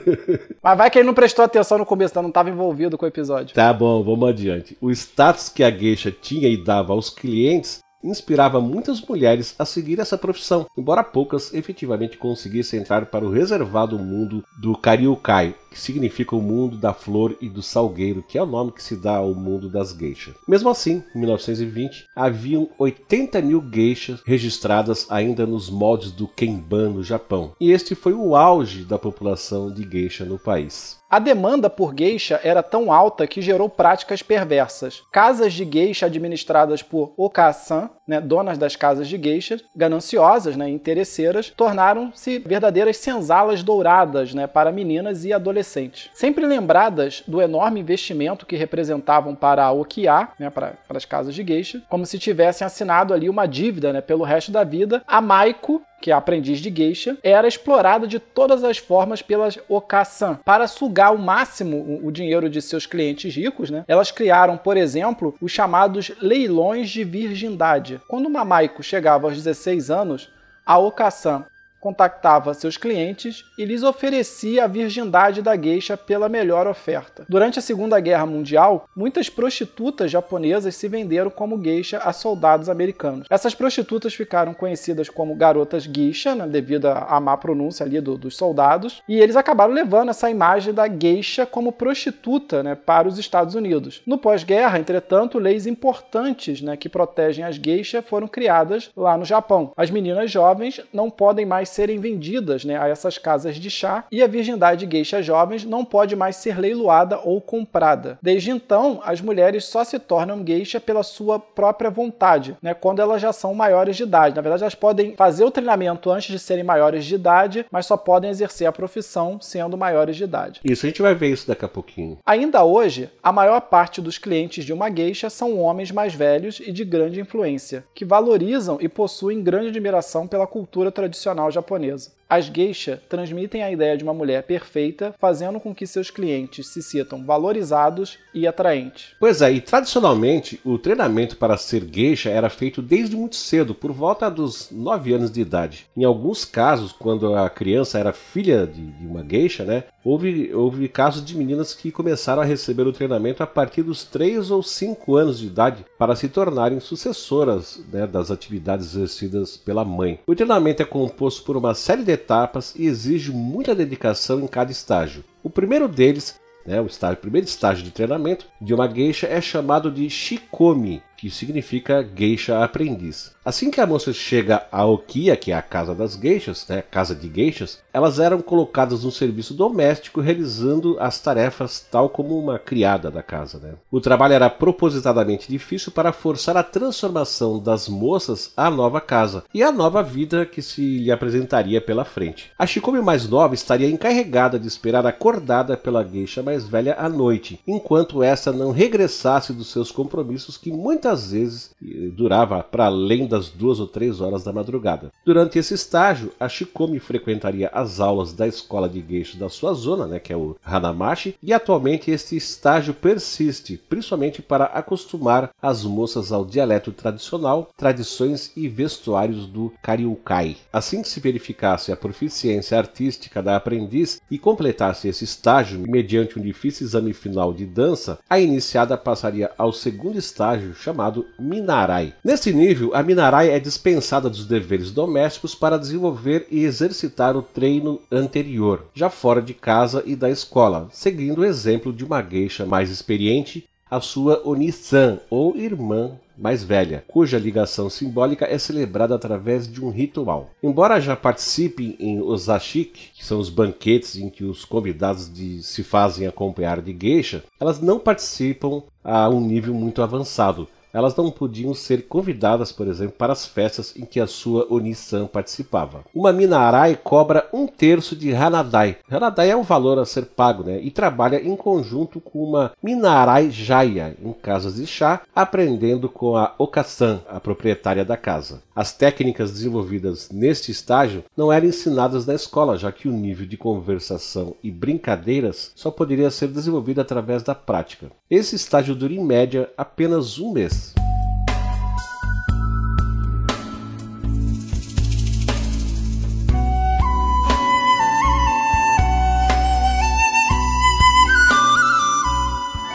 Mas 0.62 0.78
vai 0.78 0.90
que 0.90 0.98
ele 0.98 1.06
não 1.06 1.14
prestou 1.14 1.44
atenção 1.44 1.78
no 1.78 1.86
começo, 1.86 2.12
então 2.12 2.22
não 2.22 2.30
estava 2.30 2.50
envolvido 2.50 2.96
com 2.96 3.04
o 3.04 3.08
episódio. 3.08 3.54
Tá 3.54 3.72
bom, 3.72 4.02
vamos 4.02 4.28
adiante. 4.28 4.76
O 4.80 4.90
status 4.90 5.48
que 5.48 5.62
a 5.62 5.70
geisha 5.70 6.10
tinha 6.10 6.48
e 6.48 6.56
dava 6.56 6.92
aos 6.92 7.10
clientes 7.10 7.80
inspirava 8.02 8.60
muitas 8.60 9.00
mulheres 9.00 9.54
a 9.58 9.64
seguir 9.64 9.98
essa 9.98 10.18
profissão, 10.18 10.66
embora 10.76 11.02
poucas 11.02 11.52
efetivamente 11.52 12.16
conseguissem 12.16 12.80
entrar 12.80 13.06
para 13.06 13.24
o 13.24 13.30
reservado 13.30 13.98
mundo 13.98 14.44
do 14.60 14.76
Kariukai, 14.76 15.54
que 15.70 15.78
significa 15.78 16.36
o 16.36 16.42
mundo 16.42 16.76
da 16.76 16.92
flor 16.92 17.36
e 17.40 17.48
do 17.48 17.62
salgueiro, 17.62 18.22
que 18.22 18.38
é 18.38 18.42
o 18.42 18.46
nome 18.46 18.72
que 18.72 18.82
se 18.82 18.96
dá 18.96 19.16
ao 19.16 19.34
mundo 19.34 19.68
das 19.68 19.92
geishas. 19.92 20.34
Mesmo 20.46 20.68
assim, 20.68 21.02
em 21.14 21.18
1920, 21.18 22.06
haviam 22.14 22.68
80 22.78 23.42
mil 23.42 23.62
geishas 23.72 24.20
registradas 24.24 25.06
ainda 25.10 25.46
nos 25.46 25.68
moldes 25.68 26.10
do 26.10 26.26
Kenban 26.26 26.90
no 26.90 27.02
Japão, 27.02 27.52
e 27.60 27.70
este 27.70 27.94
foi 27.94 28.14
o 28.14 28.34
auge 28.34 28.84
da 28.84 28.98
população 28.98 29.72
de 29.72 29.88
geisha 29.88 30.24
no 30.24 30.38
país. 30.38 30.98
A 31.08 31.20
demanda 31.20 31.70
por 31.70 31.94
geisha 31.94 32.40
era 32.42 32.64
tão 32.64 32.92
alta 32.92 33.28
que 33.28 33.40
gerou 33.40 33.68
práticas 33.68 34.22
perversas. 34.22 35.04
Casas 35.12 35.52
de 35.52 35.64
geisha 35.64 36.06
administradas 36.06 36.82
por 36.82 37.14
okasan, 37.16 37.88
né, 38.06 38.20
donas 38.20 38.58
das 38.58 38.74
casas 38.74 39.06
de 39.06 39.16
geisha, 39.16 39.60
gananciosas, 39.74 40.56
né, 40.56 40.68
interesseiras, 40.68 41.52
tornaram-se 41.56 42.40
verdadeiras 42.40 42.96
senzalas 42.96 43.62
douradas 43.62 44.34
né, 44.34 44.48
para 44.48 44.72
meninas 44.72 45.24
e 45.24 45.32
adolescentes. 45.32 46.10
Sempre 46.12 46.44
lembradas 46.44 47.22
do 47.26 47.40
enorme 47.40 47.78
investimento 47.78 48.44
que 48.44 48.56
representavam 48.56 49.32
para 49.32 49.64
a 49.64 49.70
Okiá, 49.70 50.30
né, 50.38 50.50
para, 50.50 50.74
para 50.88 50.96
as 50.96 51.04
casas 51.04 51.36
de 51.36 51.44
geisha, 51.44 51.82
como 51.88 52.04
se 52.04 52.18
tivessem 52.18 52.66
assinado 52.66 53.14
ali 53.14 53.28
uma 53.28 53.46
dívida 53.46 53.92
né, 53.92 54.00
pelo 54.00 54.24
resto 54.24 54.50
da 54.50 54.64
vida, 54.64 55.04
a 55.06 55.20
Maiko 55.20 55.80
que 56.00 56.10
é 56.10 56.14
aprendiz 56.14 56.60
de 56.60 56.70
geisha, 56.70 57.16
era 57.22 57.48
explorada 57.48 58.06
de 58.06 58.18
todas 58.18 58.62
as 58.64 58.78
formas 58.78 59.22
pelas 59.22 59.58
Okasan. 59.68 60.38
Para 60.44 60.66
sugar 60.66 61.08
ao 61.08 61.18
máximo 61.18 62.00
o 62.02 62.10
dinheiro 62.10 62.48
de 62.48 62.60
seus 62.62 62.86
clientes 62.86 63.34
ricos, 63.34 63.70
né, 63.70 63.84
elas 63.88 64.10
criaram, 64.10 64.56
por 64.56 64.76
exemplo, 64.76 65.34
os 65.40 65.52
chamados 65.52 66.12
leilões 66.20 66.90
de 66.90 67.04
virgindade. 67.04 68.00
Quando 68.08 68.26
uma 68.26 68.44
Maiko 68.44 68.82
chegava 68.82 69.26
aos 69.26 69.36
16 69.36 69.90
anos, 69.90 70.30
a 70.64 70.78
Okasan 70.78 71.44
contactava 71.86 72.52
seus 72.52 72.76
clientes 72.76 73.44
e 73.56 73.64
lhes 73.64 73.84
oferecia 73.84 74.64
a 74.64 74.66
virgindade 74.66 75.40
da 75.40 75.54
geisha 75.54 75.96
pela 75.96 76.28
melhor 76.28 76.66
oferta. 76.66 77.24
Durante 77.28 77.60
a 77.60 77.62
Segunda 77.62 78.00
Guerra 78.00 78.26
Mundial, 78.26 78.88
muitas 78.96 79.30
prostitutas 79.30 80.10
japonesas 80.10 80.74
se 80.74 80.88
venderam 80.88 81.30
como 81.30 81.62
geisha 81.62 81.98
a 81.98 82.12
soldados 82.12 82.68
americanos. 82.68 83.28
Essas 83.30 83.54
prostitutas 83.54 84.14
ficaram 84.14 84.52
conhecidas 84.52 85.08
como 85.08 85.36
garotas 85.36 85.86
geisha, 85.86 86.34
né, 86.34 86.44
devido 86.48 86.86
à 86.86 87.20
má 87.20 87.36
pronúncia 87.36 87.86
ali 87.86 88.00
do, 88.00 88.18
dos 88.18 88.36
soldados, 88.36 89.00
e 89.08 89.20
eles 89.20 89.36
acabaram 89.36 89.72
levando 89.72 90.08
essa 90.08 90.28
imagem 90.28 90.74
da 90.74 90.88
geisha 90.88 91.46
como 91.46 91.70
prostituta 91.70 92.64
né, 92.64 92.74
para 92.74 93.06
os 93.06 93.16
Estados 93.16 93.54
Unidos. 93.54 94.02
No 94.04 94.18
pós-guerra, 94.18 94.80
entretanto, 94.80 95.38
leis 95.38 95.68
importantes 95.68 96.60
né, 96.60 96.76
que 96.76 96.88
protegem 96.88 97.44
as 97.44 97.56
geishas 97.56 98.04
foram 98.04 98.26
criadas 98.26 98.90
lá 98.96 99.16
no 99.16 99.24
Japão. 99.24 99.70
As 99.76 99.88
meninas 99.88 100.32
jovens 100.32 100.80
não 100.92 101.08
podem 101.08 101.46
mais 101.46 101.75
serem 101.76 102.00
vendidas 102.00 102.64
né, 102.64 102.78
a 102.78 102.88
essas 102.88 103.18
casas 103.18 103.56
de 103.56 103.68
chá 103.68 104.04
e 104.10 104.22
a 104.22 104.26
virgindade 104.26 104.86
de 104.86 104.96
geisha 104.96 105.20
jovens 105.20 105.62
não 105.62 105.84
pode 105.84 106.16
mais 106.16 106.36
ser 106.36 106.58
leiloada 106.58 107.20
ou 107.22 107.38
comprada. 107.38 108.18
Desde 108.22 108.50
então, 108.50 109.00
as 109.04 109.20
mulheres 109.20 109.66
só 109.66 109.84
se 109.84 109.98
tornam 109.98 110.42
geisha 110.44 110.80
pela 110.80 111.02
sua 111.02 111.38
própria 111.38 111.90
vontade, 111.90 112.56
né, 112.62 112.72
quando 112.72 113.00
elas 113.00 113.20
já 113.20 113.30
são 113.30 113.54
maiores 113.54 113.94
de 113.96 114.04
idade. 114.04 114.34
Na 114.34 114.40
verdade, 114.40 114.62
elas 114.62 114.74
podem 114.74 115.14
fazer 115.16 115.44
o 115.44 115.50
treinamento 115.50 116.10
antes 116.10 116.32
de 116.32 116.38
serem 116.38 116.64
maiores 116.64 117.04
de 117.04 117.14
idade, 117.14 117.66
mas 117.70 117.84
só 117.84 117.96
podem 117.96 118.30
exercer 118.30 118.66
a 118.66 118.72
profissão 118.72 119.38
sendo 119.38 119.76
maiores 119.76 120.16
de 120.16 120.24
idade. 120.24 120.60
Isso, 120.64 120.86
a 120.86 120.88
gente 120.88 121.02
vai 121.02 121.14
ver 121.14 121.28
isso 121.28 121.46
daqui 121.46 121.64
a 121.64 121.68
pouquinho. 121.68 122.18
Ainda 122.24 122.64
hoje, 122.64 123.10
a 123.22 123.30
maior 123.30 123.60
parte 123.60 124.00
dos 124.00 124.16
clientes 124.16 124.64
de 124.64 124.72
uma 124.72 124.88
geisha 124.88 125.28
são 125.28 125.60
homens 125.60 125.90
mais 125.90 126.14
velhos 126.14 126.58
e 126.58 126.72
de 126.72 126.84
grande 126.86 127.20
influência, 127.20 127.84
que 127.94 128.04
valorizam 128.04 128.78
e 128.80 128.88
possuem 128.88 129.42
grande 129.42 129.68
admiração 129.68 130.26
pela 130.26 130.46
cultura 130.46 130.90
tradicional 130.90 131.50
japonesa. 131.56 132.10
As 132.28 132.46
geisha 132.46 133.00
transmitem 133.08 133.62
a 133.62 133.70
ideia 133.70 133.96
de 133.96 134.02
uma 134.02 134.12
mulher 134.12 134.42
perfeita, 134.42 135.14
fazendo 135.16 135.60
com 135.60 135.72
que 135.72 135.86
seus 135.86 136.10
clientes 136.10 136.66
se 136.66 136.82
sintam 136.82 137.24
valorizados 137.24 138.18
e 138.34 138.48
atraentes. 138.48 139.14
Pois 139.20 139.40
é, 139.40 139.52
e 139.52 139.60
tradicionalmente 139.60 140.60
o 140.64 140.76
treinamento 140.76 141.36
para 141.36 141.56
ser 141.56 141.86
geisha 141.88 142.28
era 142.28 142.50
feito 142.50 142.82
desde 142.82 143.14
muito 143.14 143.36
cedo, 143.36 143.76
por 143.76 143.92
volta 143.92 144.28
dos 144.28 144.70
9 144.72 145.14
anos 145.14 145.30
de 145.30 145.40
idade. 145.40 145.86
Em 145.96 146.02
alguns 146.02 146.44
casos, 146.44 146.90
quando 146.90 147.32
a 147.32 147.48
criança 147.48 147.96
era 147.96 148.12
filha 148.12 148.66
de, 148.66 148.84
de 148.84 149.06
uma 149.06 149.24
geisha, 149.24 149.64
né, 149.64 149.84
houve, 150.04 150.52
houve 150.52 150.88
casos 150.88 151.24
de 151.24 151.36
meninas 151.36 151.74
que 151.74 151.92
começaram 151.92 152.42
a 152.42 152.44
receber 152.44 152.88
o 152.88 152.92
treinamento 152.92 153.42
a 153.42 153.46
partir 153.46 153.82
dos 153.82 154.02
3 154.02 154.50
ou 154.50 154.64
5 154.64 155.14
anos 155.14 155.38
de 155.38 155.46
idade 155.46 155.84
para 155.96 156.16
se 156.16 156.28
tornarem 156.28 156.80
sucessoras 156.80 157.80
né, 157.92 158.04
das 158.04 158.32
atividades 158.32 158.86
exercidas 158.86 159.56
pela 159.56 159.84
mãe. 159.84 160.18
O 160.26 160.34
treinamento 160.34 160.82
é 160.82 160.86
composto 160.86 161.44
por 161.44 161.56
uma 161.56 161.74
série 161.74 162.02
de 162.02 162.15
etapas 162.16 162.74
e 162.76 162.86
exige 162.86 163.30
muita 163.30 163.74
dedicação 163.74 164.40
em 164.40 164.46
cada 164.46 164.72
estágio. 164.72 165.24
O 165.42 165.50
primeiro 165.50 165.86
deles, 165.86 166.40
né, 166.66 166.80
o, 166.80 166.86
estágio, 166.86 167.18
o 167.18 167.20
primeiro 167.20 167.46
estágio 167.46 167.84
de 167.84 167.92
treinamento 167.92 168.46
de 168.60 168.74
uma 168.74 168.88
geisha 168.88 169.26
é 169.26 169.40
chamado 169.40 169.90
de 169.90 170.10
shikomi, 170.10 171.02
que 171.16 171.30
significa 171.30 172.02
geisha 172.02 172.64
aprendiz. 172.64 173.35
Assim 173.46 173.70
que 173.70 173.80
a 173.80 173.86
moça 173.86 174.12
chega 174.12 174.66
a 174.72 174.84
Okia, 174.84 175.36
que 175.36 175.52
é 175.52 175.54
a 175.54 175.62
casa 175.62 175.94
das 175.94 176.16
geishas, 176.16 176.66
né, 176.68 176.82
casa 176.82 177.14
de 177.14 177.28
geishas, 177.32 177.78
elas 177.92 178.18
eram 178.18 178.40
colocadas 178.40 179.04
no 179.04 179.12
serviço 179.12 179.54
doméstico 179.54 180.20
realizando 180.20 180.96
as 180.98 181.20
tarefas 181.20 181.78
tal 181.88 182.08
como 182.08 182.36
uma 182.36 182.58
criada 182.58 183.08
da 183.08 183.22
casa. 183.22 183.60
Né. 183.60 183.74
O 183.88 184.00
trabalho 184.00 184.34
era 184.34 184.50
propositadamente 184.50 185.48
difícil 185.48 185.92
para 185.92 186.12
forçar 186.12 186.56
a 186.56 186.64
transformação 186.64 187.60
das 187.60 187.88
moças 187.88 188.52
à 188.56 188.68
nova 188.68 189.00
casa 189.00 189.44
e 189.54 189.62
à 189.62 189.70
nova 189.70 190.02
vida 190.02 190.44
que 190.44 190.60
se 190.60 190.98
lhe 190.98 191.12
apresentaria 191.12 191.80
pela 191.80 192.04
frente. 192.04 192.50
A 192.58 192.66
Shikomi 192.66 193.00
mais 193.00 193.28
nova 193.28 193.54
estaria 193.54 193.88
encarregada 193.88 194.58
de 194.58 194.66
esperar 194.66 195.06
acordada 195.06 195.76
pela 195.76 196.02
geisha 196.02 196.42
mais 196.42 196.64
velha 196.64 196.96
à 196.98 197.08
noite, 197.08 197.60
enquanto 197.64 198.24
essa 198.24 198.52
não 198.52 198.72
regressasse 198.72 199.52
dos 199.52 199.70
seus 199.70 199.92
compromissos 199.92 200.56
que 200.56 200.72
muitas 200.72 201.30
vezes 201.30 201.70
durava 202.12 202.60
para 202.64 202.86
além 202.86 203.24
da 203.24 203.35
das 203.36 203.50
duas 203.50 203.78
ou 203.78 203.86
três 203.86 204.20
horas 204.20 204.42
da 204.42 204.52
madrugada. 204.52 205.12
Durante 205.24 205.58
esse 205.58 205.74
estágio, 205.74 206.32
a 206.40 206.48
Shikomi 206.48 206.98
frequentaria 206.98 207.70
as 207.72 208.00
aulas 208.00 208.32
da 208.32 208.48
escola 208.48 208.88
de 208.88 209.04
geisha 209.06 209.38
da 209.38 209.48
sua 209.48 209.74
zona, 209.74 210.06
né, 210.06 210.18
que 210.18 210.32
é 210.32 210.36
o 210.36 210.56
Hanamashi, 210.64 211.36
e 211.42 211.52
atualmente 211.52 212.10
este 212.10 212.36
estágio 212.36 212.94
persiste, 212.94 213.76
principalmente 213.88 214.40
para 214.40 214.64
acostumar 214.64 215.50
as 215.60 215.84
moças 215.84 216.32
ao 216.32 216.44
dialeto 216.44 216.92
tradicional, 216.92 217.68
tradições 217.76 218.52
e 218.56 218.68
vestuários 218.68 219.46
do 219.46 219.72
Kariukai. 219.82 220.56
Assim 220.72 221.02
que 221.02 221.08
se 221.08 221.20
verificasse 221.20 221.92
a 221.92 221.96
proficiência 221.96 222.78
artística 222.78 223.42
da 223.42 223.56
aprendiz 223.56 224.20
e 224.30 224.38
completasse 224.38 225.08
esse 225.08 225.24
estágio 225.24 225.84
mediante 225.86 226.38
um 226.38 226.42
difícil 226.42 226.86
exame 226.86 227.12
final 227.12 227.52
de 227.52 227.66
dança, 227.66 228.18
a 228.30 228.40
iniciada 228.40 228.96
passaria 228.96 229.50
ao 229.58 229.72
segundo 229.72 230.18
estágio 230.18 230.74
chamado 230.74 231.26
Minarai. 231.38 232.14
Nesse 232.24 232.52
nível, 232.52 232.94
a 232.94 233.02
Minarai 233.02 233.25
Minarai 233.26 233.50
é 233.50 233.58
dispensada 233.58 234.30
dos 234.30 234.46
deveres 234.46 234.92
domésticos 234.92 235.52
para 235.52 235.76
desenvolver 235.76 236.46
e 236.48 236.62
exercitar 236.62 237.36
o 237.36 237.42
treino 237.42 238.00
anterior, 238.08 238.84
já 238.94 239.10
fora 239.10 239.42
de 239.42 239.52
casa 239.52 240.00
e 240.06 240.14
da 240.14 240.30
escola, 240.30 240.86
seguindo 240.92 241.38
o 241.40 241.44
exemplo 241.44 241.92
de 241.92 242.04
uma 242.04 242.22
geisha 242.22 242.64
mais 242.64 242.88
experiente, 242.88 243.68
a 243.90 244.00
sua 244.00 244.40
Onisan, 244.44 245.18
ou 245.28 245.56
irmã 245.56 246.12
mais 246.38 246.62
velha, 246.62 247.04
cuja 247.08 247.36
ligação 247.36 247.90
simbólica 247.90 248.46
é 248.46 248.58
celebrada 248.58 249.14
através 249.14 249.66
de 249.66 249.84
um 249.84 249.90
ritual. 249.90 250.50
Embora 250.62 251.00
já 251.00 251.16
participe 251.16 251.96
em 251.98 252.20
osashiki, 252.20 253.10
que 253.12 253.24
são 253.24 253.40
os 253.40 253.48
banquetes 253.48 254.16
em 254.16 254.28
que 254.28 254.44
os 254.44 254.64
convidados 254.64 255.32
de, 255.32 255.64
se 255.64 255.82
fazem 255.82 256.28
acompanhar 256.28 256.80
de 256.80 256.96
geisha, 256.96 257.42
elas 257.58 257.80
não 257.80 257.98
participam 257.98 258.82
a 259.02 259.28
um 259.28 259.40
nível 259.40 259.72
muito 259.74 260.02
avançado, 260.02 260.68
elas 260.96 261.14
não 261.14 261.30
podiam 261.30 261.74
ser 261.74 262.06
convidadas, 262.08 262.72
por 262.72 262.88
exemplo, 262.88 263.16
para 263.18 263.34
as 263.34 263.44
festas 263.44 263.92
em 263.94 264.06
que 264.06 264.18
a 264.18 264.26
sua 264.26 264.66
Onisan 264.72 265.26
participava. 265.26 266.06
Uma 266.14 266.32
Minarai 266.32 266.96
cobra 266.96 267.46
um 267.52 267.66
terço 267.66 268.16
de 268.16 268.32
Hanadai. 268.32 268.96
Hanadai 269.10 269.50
é 269.50 269.56
um 269.56 269.62
valor 269.62 269.98
a 269.98 270.06
ser 270.06 270.24
pago, 270.24 270.64
né? 270.64 270.80
E 270.80 270.90
trabalha 270.90 271.36
em 271.36 271.54
conjunto 271.54 272.18
com 272.18 272.42
uma 272.42 272.72
Minarai 272.82 273.50
Jaya 273.50 274.16
em 274.24 274.32
casas 274.32 274.76
de 274.76 274.86
chá, 274.86 275.20
aprendendo 275.34 276.08
com 276.08 276.34
a 276.34 276.54
Okasan, 276.56 277.20
a 277.28 277.38
proprietária 277.38 278.02
da 278.02 278.16
casa. 278.16 278.62
As 278.74 278.92
técnicas 278.92 279.50
desenvolvidas 279.50 280.30
neste 280.30 280.70
estágio 280.70 281.24
não 281.36 281.52
eram 281.52 281.66
ensinadas 281.66 282.24
na 282.24 282.34
escola, 282.34 282.78
já 282.78 282.90
que 282.90 283.06
o 283.06 283.12
nível 283.12 283.46
de 283.46 283.58
conversação 283.58 284.54
e 284.62 284.70
brincadeiras 284.70 285.72
só 285.74 285.90
poderia 285.90 286.30
ser 286.30 286.48
desenvolvido 286.48 287.02
através 287.02 287.42
da 287.42 287.54
prática. 287.54 288.10
Esse 288.30 288.56
estágio 288.56 288.94
dura 288.94 289.12
em 289.12 289.24
média 289.24 289.70
apenas 289.76 290.38
um 290.38 290.52
mês. 290.52 290.85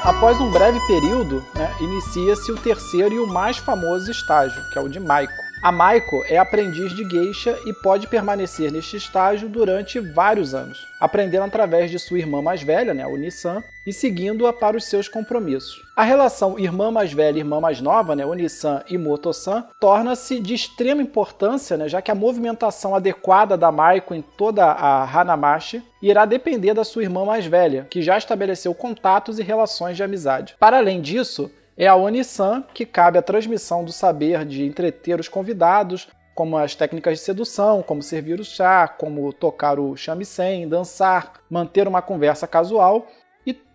Após 0.04 0.42
um 0.42 0.52
breve 0.52 0.80
período, 0.88 1.44
né, 1.56 1.76
inicia-se 1.80 2.52
o 2.52 2.58
terceiro 2.58 3.16
e 3.16 3.20
o 3.20 3.28
mais 3.28 3.58
famoso 3.58 4.12
estágio, 4.12 4.62
que 4.72 4.78
é 4.78 4.82
o 4.82 4.90
de 4.90 5.00
Maiko. 5.00 5.34
A 5.64 5.72
Maiko 5.72 6.24
é 6.28 6.38
aprendiz 6.38 6.92
de 6.96 7.08
geisha 7.08 7.56
e 7.68 7.74
pode 7.74 8.08
permanecer 8.08 8.72
neste 8.72 8.98
estágio 8.98 9.48
durante 9.48 10.00
vários 10.00 10.56
anos, 10.56 10.88
aprendendo 11.00 11.46
através 11.46 11.92
de 11.92 12.00
sua 12.00 12.18
irmã 12.18 12.42
mais 12.42 12.64
velha, 12.64 12.94
né, 12.94 13.04
a 13.04 13.08
Unisan, 13.08 13.64
e 13.86 13.94
seguindo-a 13.94 14.52
para 14.52 14.76
os 14.76 14.86
seus 14.86 15.08
compromissos. 15.08 15.82
A 16.02 16.04
relação 16.04 16.58
irmã 16.58 16.90
mais 16.90 17.14
velha 17.14 17.38
e 17.38 17.42
irmã 17.42 17.60
mais 17.60 17.80
nova, 17.80 18.16
né, 18.16 18.26
Unisan 18.26 18.82
e 18.90 18.98
Moto-san, 18.98 19.68
torna-se 19.80 20.40
de 20.40 20.56
extrema 20.56 21.00
importância, 21.00 21.78
né, 21.78 21.88
já 21.88 22.02
que 22.02 22.10
a 22.10 22.16
movimentação 22.16 22.96
adequada 22.96 23.56
da 23.56 23.72
Maiko 23.72 24.16
em 24.16 24.24
toda 24.24 24.66
a 24.66 25.04
Hanamashi 25.04 25.84
irá 26.02 26.26
depender 26.26 26.74
da 26.74 26.84
sua 26.84 27.04
irmã 27.04 27.24
mais 27.24 27.46
velha, 27.46 27.86
que 27.88 28.02
já 28.02 28.18
estabeleceu 28.18 28.74
contatos 28.74 29.38
e 29.38 29.44
relações 29.44 29.96
de 29.96 30.02
amizade. 30.02 30.56
Para 30.60 30.80
além 30.80 31.02
disso, 31.02 31.52
é 31.78 31.86
a 31.86 31.96
Onisan 31.96 32.64
que 32.74 32.84
cabe 32.84 33.20
a 33.20 33.22
transmissão 33.22 33.86
do 33.86 33.92
saber 33.92 34.44
de 34.44 34.66
entreter 34.66 35.20
os 35.20 35.28
convidados, 35.28 36.08
como 36.34 36.58
as 36.58 36.74
técnicas 36.74 37.20
de 37.20 37.24
sedução, 37.24 37.84
como 37.84 38.02
servir 38.02 38.40
o 38.40 38.44
chá, 38.44 38.88
como 38.88 39.32
tocar 39.32 39.80
o 39.80 39.96
shamisen, 39.96 40.68
dançar, 40.68 41.34
manter 41.48 41.88
uma 41.88 42.02
conversa 42.02 42.48
casual 42.48 43.06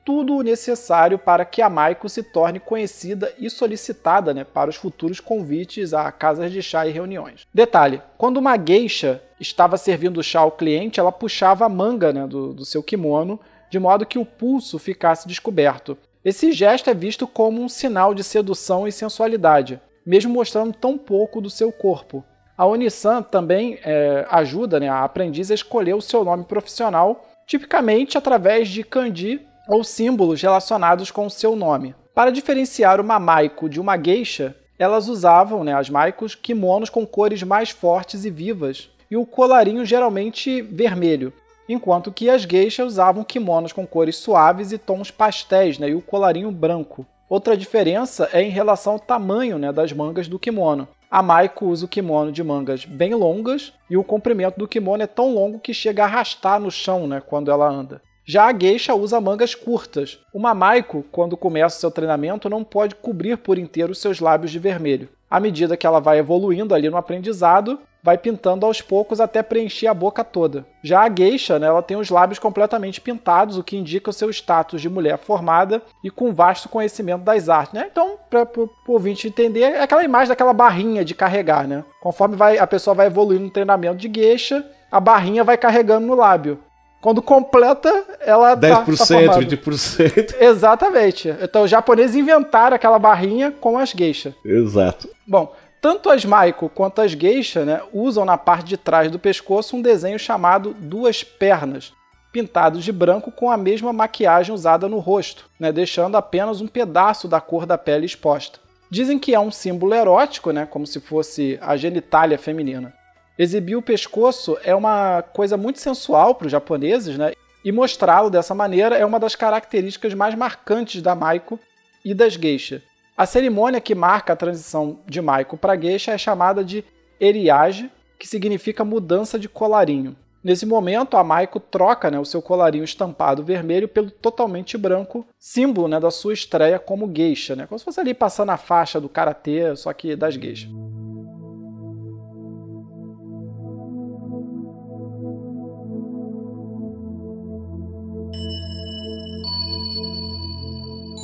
tudo 0.06 0.36
o 0.36 0.42
necessário 0.42 1.18
para 1.18 1.44
que 1.44 1.60
a 1.60 1.68
Maiko 1.68 2.08
se 2.08 2.22
torne 2.22 2.60
conhecida 2.60 3.34
e 3.40 3.50
solicitada 3.50 4.32
né, 4.32 4.44
para 4.44 4.70
os 4.70 4.76
futuros 4.76 5.18
convites 5.18 5.92
a 5.92 6.12
casas 6.12 6.52
de 6.52 6.62
chá 6.62 6.86
e 6.86 6.92
reuniões. 6.92 7.44
Detalhe: 7.52 8.00
quando 8.16 8.36
uma 8.36 8.56
geisha 8.56 9.20
estava 9.40 9.76
servindo 9.76 10.22
chá 10.22 10.40
ao 10.40 10.52
cliente, 10.52 11.00
ela 11.00 11.10
puxava 11.10 11.66
a 11.66 11.68
manga 11.68 12.12
né, 12.12 12.24
do, 12.24 12.54
do 12.54 12.64
seu 12.64 12.84
kimono 12.84 13.40
de 13.68 13.80
modo 13.80 14.06
que 14.06 14.16
o 14.16 14.24
pulso 14.24 14.78
ficasse 14.78 15.26
descoberto. 15.26 15.98
Esse 16.24 16.52
gesto 16.52 16.88
é 16.88 16.94
visto 16.94 17.26
como 17.26 17.60
um 17.60 17.68
sinal 17.68 18.14
de 18.14 18.22
sedução 18.22 18.86
e 18.86 18.92
sensualidade, 18.92 19.80
mesmo 20.06 20.32
mostrando 20.32 20.72
tão 20.72 20.96
pouco 20.96 21.40
do 21.40 21.50
seu 21.50 21.72
corpo. 21.72 22.24
A 22.56 22.64
Onisan 22.64 23.22
também 23.22 23.80
é, 23.82 24.24
ajuda 24.30 24.78
né, 24.78 24.88
a 24.88 25.02
aprendiz 25.02 25.50
a 25.50 25.54
escolher 25.54 25.94
o 25.94 26.00
seu 26.00 26.24
nome 26.24 26.44
profissional, 26.44 27.26
tipicamente 27.44 28.16
através 28.16 28.68
de 28.68 28.84
kanji 28.84 29.44
ou 29.68 29.82
símbolos 29.82 30.40
relacionados 30.40 31.10
com 31.10 31.26
o 31.26 31.30
seu 31.30 31.56
nome. 31.56 31.94
Para 32.14 32.30
diferenciar 32.30 33.00
uma 33.00 33.18
maiko 33.18 33.68
de 33.68 33.80
uma 33.80 33.96
geisha, 33.96 34.56
elas 34.78 35.08
usavam, 35.08 35.64
né, 35.64 35.74
as 35.74 35.90
maikos, 35.90 36.34
kimonos 36.34 36.90
com 36.90 37.06
cores 37.06 37.42
mais 37.42 37.70
fortes 37.70 38.24
e 38.24 38.30
vivas, 38.30 38.90
e 39.10 39.16
o 39.16 39.26
colarinho 39.26 39.84
geralmente 39.84 40.62
vermelho, 40.62 41.32
enquanto 41.68 42.12
que 42.12 42.28
as 42.30 42.44
geishas 42.44 42.86
usavam 42.92 43.24
kimonos 43.24 43.72
com 43.72 43.86
cores 43.86 44.16
suaves 44.16 44.72
e 44.72 44.78
tons 44.78 45.10
pastéis, 45.10 45.78
né, 45.78 45.90
e 45.90 45.94
o 45.94 46.02
colarinho 46.02 46.50
branco. 46.50 47.06
Outra 47.28 47.56
diferença 47.56 48.28
é 48.32 48.40
em 48.40 48.50
relação 48.50 48.94
ao 48.94 49.00
tamanho 49.00 49.58
né, 49.58 49.72
das 49.72 49.92
mangas 49.92 50.28
do 50.28 50.38
kimono. 50.38 50.86
A 51.10 51.22
Maiko 51.22 51.66
usa 51.66 51.86
o 51.86 51.88
kimono 51.88 52.30
de 52.30 52.42
mangas 52.42 52.84
bem 52.84 53.14
longas 53.14 53.72
e 53.90 53.96
o 53.96 54.04
comprimento 54.04 54.58
do 54.58 54.68
kimono 54.68 55.02
é 55.02 55.06
tão 55.06 55.34
longo 55.34 55.58
que 55.58 55.74
chega 55.74 56.02
a 56.02 56.06
arrastar 56.06 56.60
no 56.60 56.70
chão 56.70 57.06
né, 57.06 57.20
quando 57.20 57.50
ela 57.50 57.68
anda. 57.68 58.00
Já 58.28 58.46
a 58.46 58.52
geisha 58.52 58.92
usa 58.92 59.20
mangas 59.20 59.54
curtas. 59.54 60.18
Uma 60.34 60.52
Maiko, 60.52 61.04
quando 61.12 61.36
começa 61.36 61.78
seu 61.78 61.92
treinamento, 61.92 62.50
não 62.50 62.64
pode 62.64 62.96
cobrir 62.96 63.38
por 63.38 63.56
inteiro 63.56 63.94
seus 63.94 64.18
lábios 64.18 64.50
de 64.50 64.58
vermelho. 64.58 65.08
À 65.30 65.38
medida 65.38 65.76
que 65.76 65.86
ela 65.86 66.00
vai 66.00 66.18
evoluindo 66.18 66.74
ali 66.74 66.90
no 66.90 66.96
aprendizado, 66.96 67.78
vai 68.02 68.18
pintando 68.18 68.66
aos 68.66 68.82
poucos 68.82 69.20
até 69.20 69.44
preencher 69.44 69.86
a 69.86 69.94
boca 69.94 70.24
toda. 70.24 70.66
Já 70.82 71.02
a 71.02 71.08
geisha, 71.08 71.60
né, 71.60 71.68
ela 71.68 71.82
tem 71.82 71.96
os 71.96 72.10
lábios 72.10 72.40
completamente 72.40 73.00
pintados, 73.00 73.58
o 73.58 73.62
que 73.62 73.76
indica 73.76 74.10
o 74.10 74.12
seu 74.12 74.28
status 74.30 74.80
de 74.80 74.88
mulher 74.88 75.18
formada 75.18 75.80
e 76.02 76.10
com 76.10 76.34
vasto 76.34 76.68
conhecimento 76.68 77.22
das 77.22 77.48
artes. 77.48 77.74
Né? 77.74 77.88
Então, 77.90 78.16
para 78.28 78.42
o 78.56 78.70
ouvinte 78.88 79.28
entender, 79.28 79.60
é 79.60 79.82
aquela 79.82 80.02
imagem 80.02 80.28
daquela 80.30 80.52
barrinha 80.52 81.04
de 81.04 81.14
carregar. 81.14 81.68
Né? 81.68 81.84
Conforme 82.00 82.34
vai, 82.34 82.58
a 82.58 82.66
pessoa 82.66 82.94
vai 82.94 83.06
evoluindo 83.06 83.44
no 83.44 83.50
treinamento 83.50 83.98
de 83.98 84.10
geisha, 84.12 84.64
a 84.90 84.98
barrinha 84.98 85.44
vai 85.44 85.56
carregando 85.56 86.06
no 86.06 86.14
lábio. 86.14 86.58
Quando 87.00 87.22
completa, 87.22 88.04
ela 88.20 88.56
10%, 88.56 89.26
tá, 89.26 89.34
tá 89.34 89.40
20%. 89.40 90.34
Exatamente. 90.40 91.28
Então 91.40 91.62
os 91.62 91.70
japoneses 91.70 92.16
inventaram 92.16 92.74
aquela 92.74 92.98
barrinha 92.98 93.50
com 93.52 93.78
as 93.78 93.92
geishas. 93.92 94.34
Exato. 94.44 95.08
Bom, 95.26 95.54
tanto 95.80 96.10
as 96.10 96.24
Maiko 96.24 96.68
quanto 96.68 97.00
as 97.00 97.12
geishas 97.12 97.66
né, 97.66 97.80
usam 97.92 98.24
na 98.24 98.36
parte 98.36 98.66
de 98.66 98.76
trás 98.76 99.10
do 99.10 99.18
pescoço 99.18 99.76
um 99.76 99.82
desenho 99.82 100.18
chamado 100.18 100.74
duas 100.78 101.22
pernas, 101.22 101.92
pintados 102.32 102.82
de 102.82 102.90
branco 102.90 103.30
com 103.30 103.50
a 103.50 103.56
mesma 103.56 103.92
maquiagem 103.92 104.54
usada 104.54 104.88
no 104.88 104.98
rosto, 104.98 105.48
né, 105.60 105.70
deixando 105.70 106.16
apenas 106.16 106.60
um 106.60 106.66
pedaço 106.66 107.28
da 107.28 107.40
cor 107.40 107.66
da 107.66 107.78
pele 107.78 108.06
exposta. 108.06 108.58
Dizem 108.90 109.18
que 109.18 109.34
é 109.34 109.40
um 109.40 109.50
símbolo 109.50 109.94
erótico, 109.94 110.50
né, 110.50 110.66
como 110.66 110.86
se 110.86 110.98
fosse 110.98 111.58
a 111.60 111.76
genitália 111.76 112.38
feminina. 112.38 112.92
Exibir 113.38 113.76
o 113.76 113.82
pescoço 113.82 114.56
é 114.64 114.74
uma 114.74 115.22
coisa 115.22 115.56
muito 115.56 115.78
sensual 115.78 116.34
para 116.34 116.46
os 116.46 116.52
japoneses, 116.52 117.18
né? 117.18 117.32
E 117.62 117.70
mostrá-lo 117.70 118.30
dessa 118.30 118.54
maneira 118.54 118.96
é 118.96 119.04
uma 119.04 119.20
das 119.20 119.34
características 119.34 120.14
mais 120.14 120.34
marcantes 120.34 121.02
da 121.02 121.14
Maiko 121.14 121.58
e 122.04 122.14
das 122.14 122.34
geisha. 122.34 122.82
A 123.16 123.26
cerimônia 123.26 123.80
que 123.80 123.94
marca 123.94 124.32
a 124.32 124.36
transição 124.36 125.00
de 125.06 125.20
Maiko 125.20 125.56
para 125.56 125.76
geisha 125.76 126.12
é 126.12 126.18
chamada 126.18 126.64
de 126.64 126.84
eriage, 127.20 127.90
que 128.18 128.26
significa 128.26 128.84
mudança 128.84 129.38
de 129.38 129.48
colarinho. 129.48 130.16
Nesse 130.42 130.64
momento, 130.64 131.16
a 131.16 131.24
Maiko 131.24 131.58
troca 131.58 132.10
né, 132.10 132.20
o 132.20 132.24
seu 132.24 132.40
colarinho 132.40 132.84
estampado 132.84 133.42
vermelho 133.42 133.88
pelo 133.88 134.10
totalmente 134.10 134.78
branco, 134.78 135.26
símbolo 135.38 135.88
né, 135.88 135.98
da 135.98 136.10
sua 136.10 136.32
estreia 136.32 136.78
como 136.78 137.12
geisha, 137.12 137.56
né? 137.56 137.66
como 137.66 137.78
se 137.78 137.84
fosse 137.84 137.98
ali 137.98 138.14
passando 138.14 138.50
a 138.50 138.56
faixa 138.56 139.00
do 139.00 139.08
karatê, 139.08 139.74
só 139.74 139.92
que 139.92 140.14
das 140.14 140.36
geishas. 140.36 140.70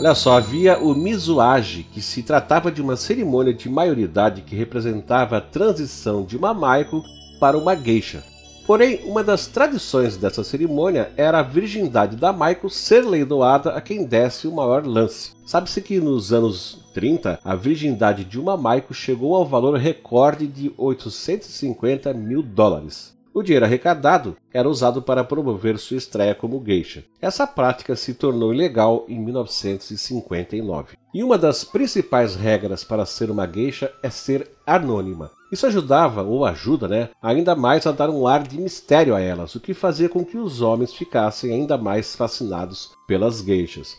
Olha 0.02 0.16
só, 0.16 0.36
havia 0.36 0.80
o 0.80 0.96
Mizuage, 0.96 1.84
que 1.84 2.02
se 2.02 2.24
tratava 2.24 2.72
de 2.72 2.82
uma 2.82 2.96
cerimônia 2.96 3.54
de 3.54 3.68
maioridade 3.68 4.42
que 4.42 4.56
representava 4.56 5.36
a 5.36 5.40
transição 5.40 6.24
de 6.24 6.36
uma 6.36 6.52
Maiko 6.52 7.04
para 7.38 7.56
uma 7.56 7.76
geisha. 7.76 8.24
Porém, 8.66 8.98
uma 9.04 9.22
das 9.22 9.46
tradições 9.46 10.16
dessa 10.16 10.42
cerimônia 10.42 11.12
era 11.16 11.38
a 11.38 11.42
virgindade 11.44 12.16
da 12.16 12.32
Maiko 12.32 12.68
ser 12.68 13.04
leiloada 13.04 13.74
a 13.74 13.80
quem 13.80 14.04
desse 14.04 14.48
o 14.48 14.52
maior 14.52 14.84
lance. 14.84 15.34
Sabe-se 15.46 15.80
que 15.80 16.00
nos 16.00 16.32
anos 16.32 16.80
30, 16.92 17.38
a 17.44 17.54
virgindade 17.54 18.24
de 18.24 18.40
uma 18.40 18.56
Maiko 18.56 18.92
chegou 18.92 19.36
ao 19.36 19.46
valor 19.46 19.78
recorde 19.78 20.48
de 20.48 20.72
850 20.76 22.12
mil 22.12 22.42
dólares. 22.42 23.14
O 23.34 23.42
dinheiro 23.42 23.64
arrecadado 23.64 24.36
era 24.52 24.68
usado 24.68 25.00
para 25.00 25.24
promover 25.24 25.78
sua 25.78 25.96
estreia 25.96 26.34
como 26.34 26.62
geisha. 26.62 27.04
Essa 27.20 27.46
prática 27.46 27.96
se 27.96 28.12
tornou 28.12 28.52
ilegal 28.52 29.06
em 29.08 29.18
1959. 29.18 30.96
E 31.14 31.24
uma 31.24 31.38
das 31.38 31.64
principais 31.64 32.36
regras 32.36 32.84
para 32.84 33.06
ser 33.06 33.30
uma 33.30 33.46
geisha 33.46 33.90
é 34.02 34.10
ser 34.10 34.50
anônima. 34.66 35.30
Isso 35.50 35.66
ajudava, 35.66 36.22
ou 36.22 36.44
ajuda, 36.44 36.88
né, 36.88 37.08
ainda 37.22 37.54
mais 37.54 37.86
a 37.86 37.92
dar 37.92 38.10
um 38.10 38.26
ar 38.26 38.42
de 38.42 38.58
mistério 38.58 39.14
a 39.14 39.20
elas, 39.20 39.54
o 39.54 39.60
que 39.60 39.74
fazia 39.74 40.08
com 40.08 40.24
que 40.24 40.36
os 40.36 40.60
homens 40.60 40.94
ficassem 40.94 41.52
ainda 41.52 41.78
mais 41.78 42.14
fascinados 42.14 42.90
pelas 43.06 43.40
geishas. 43.40 43.96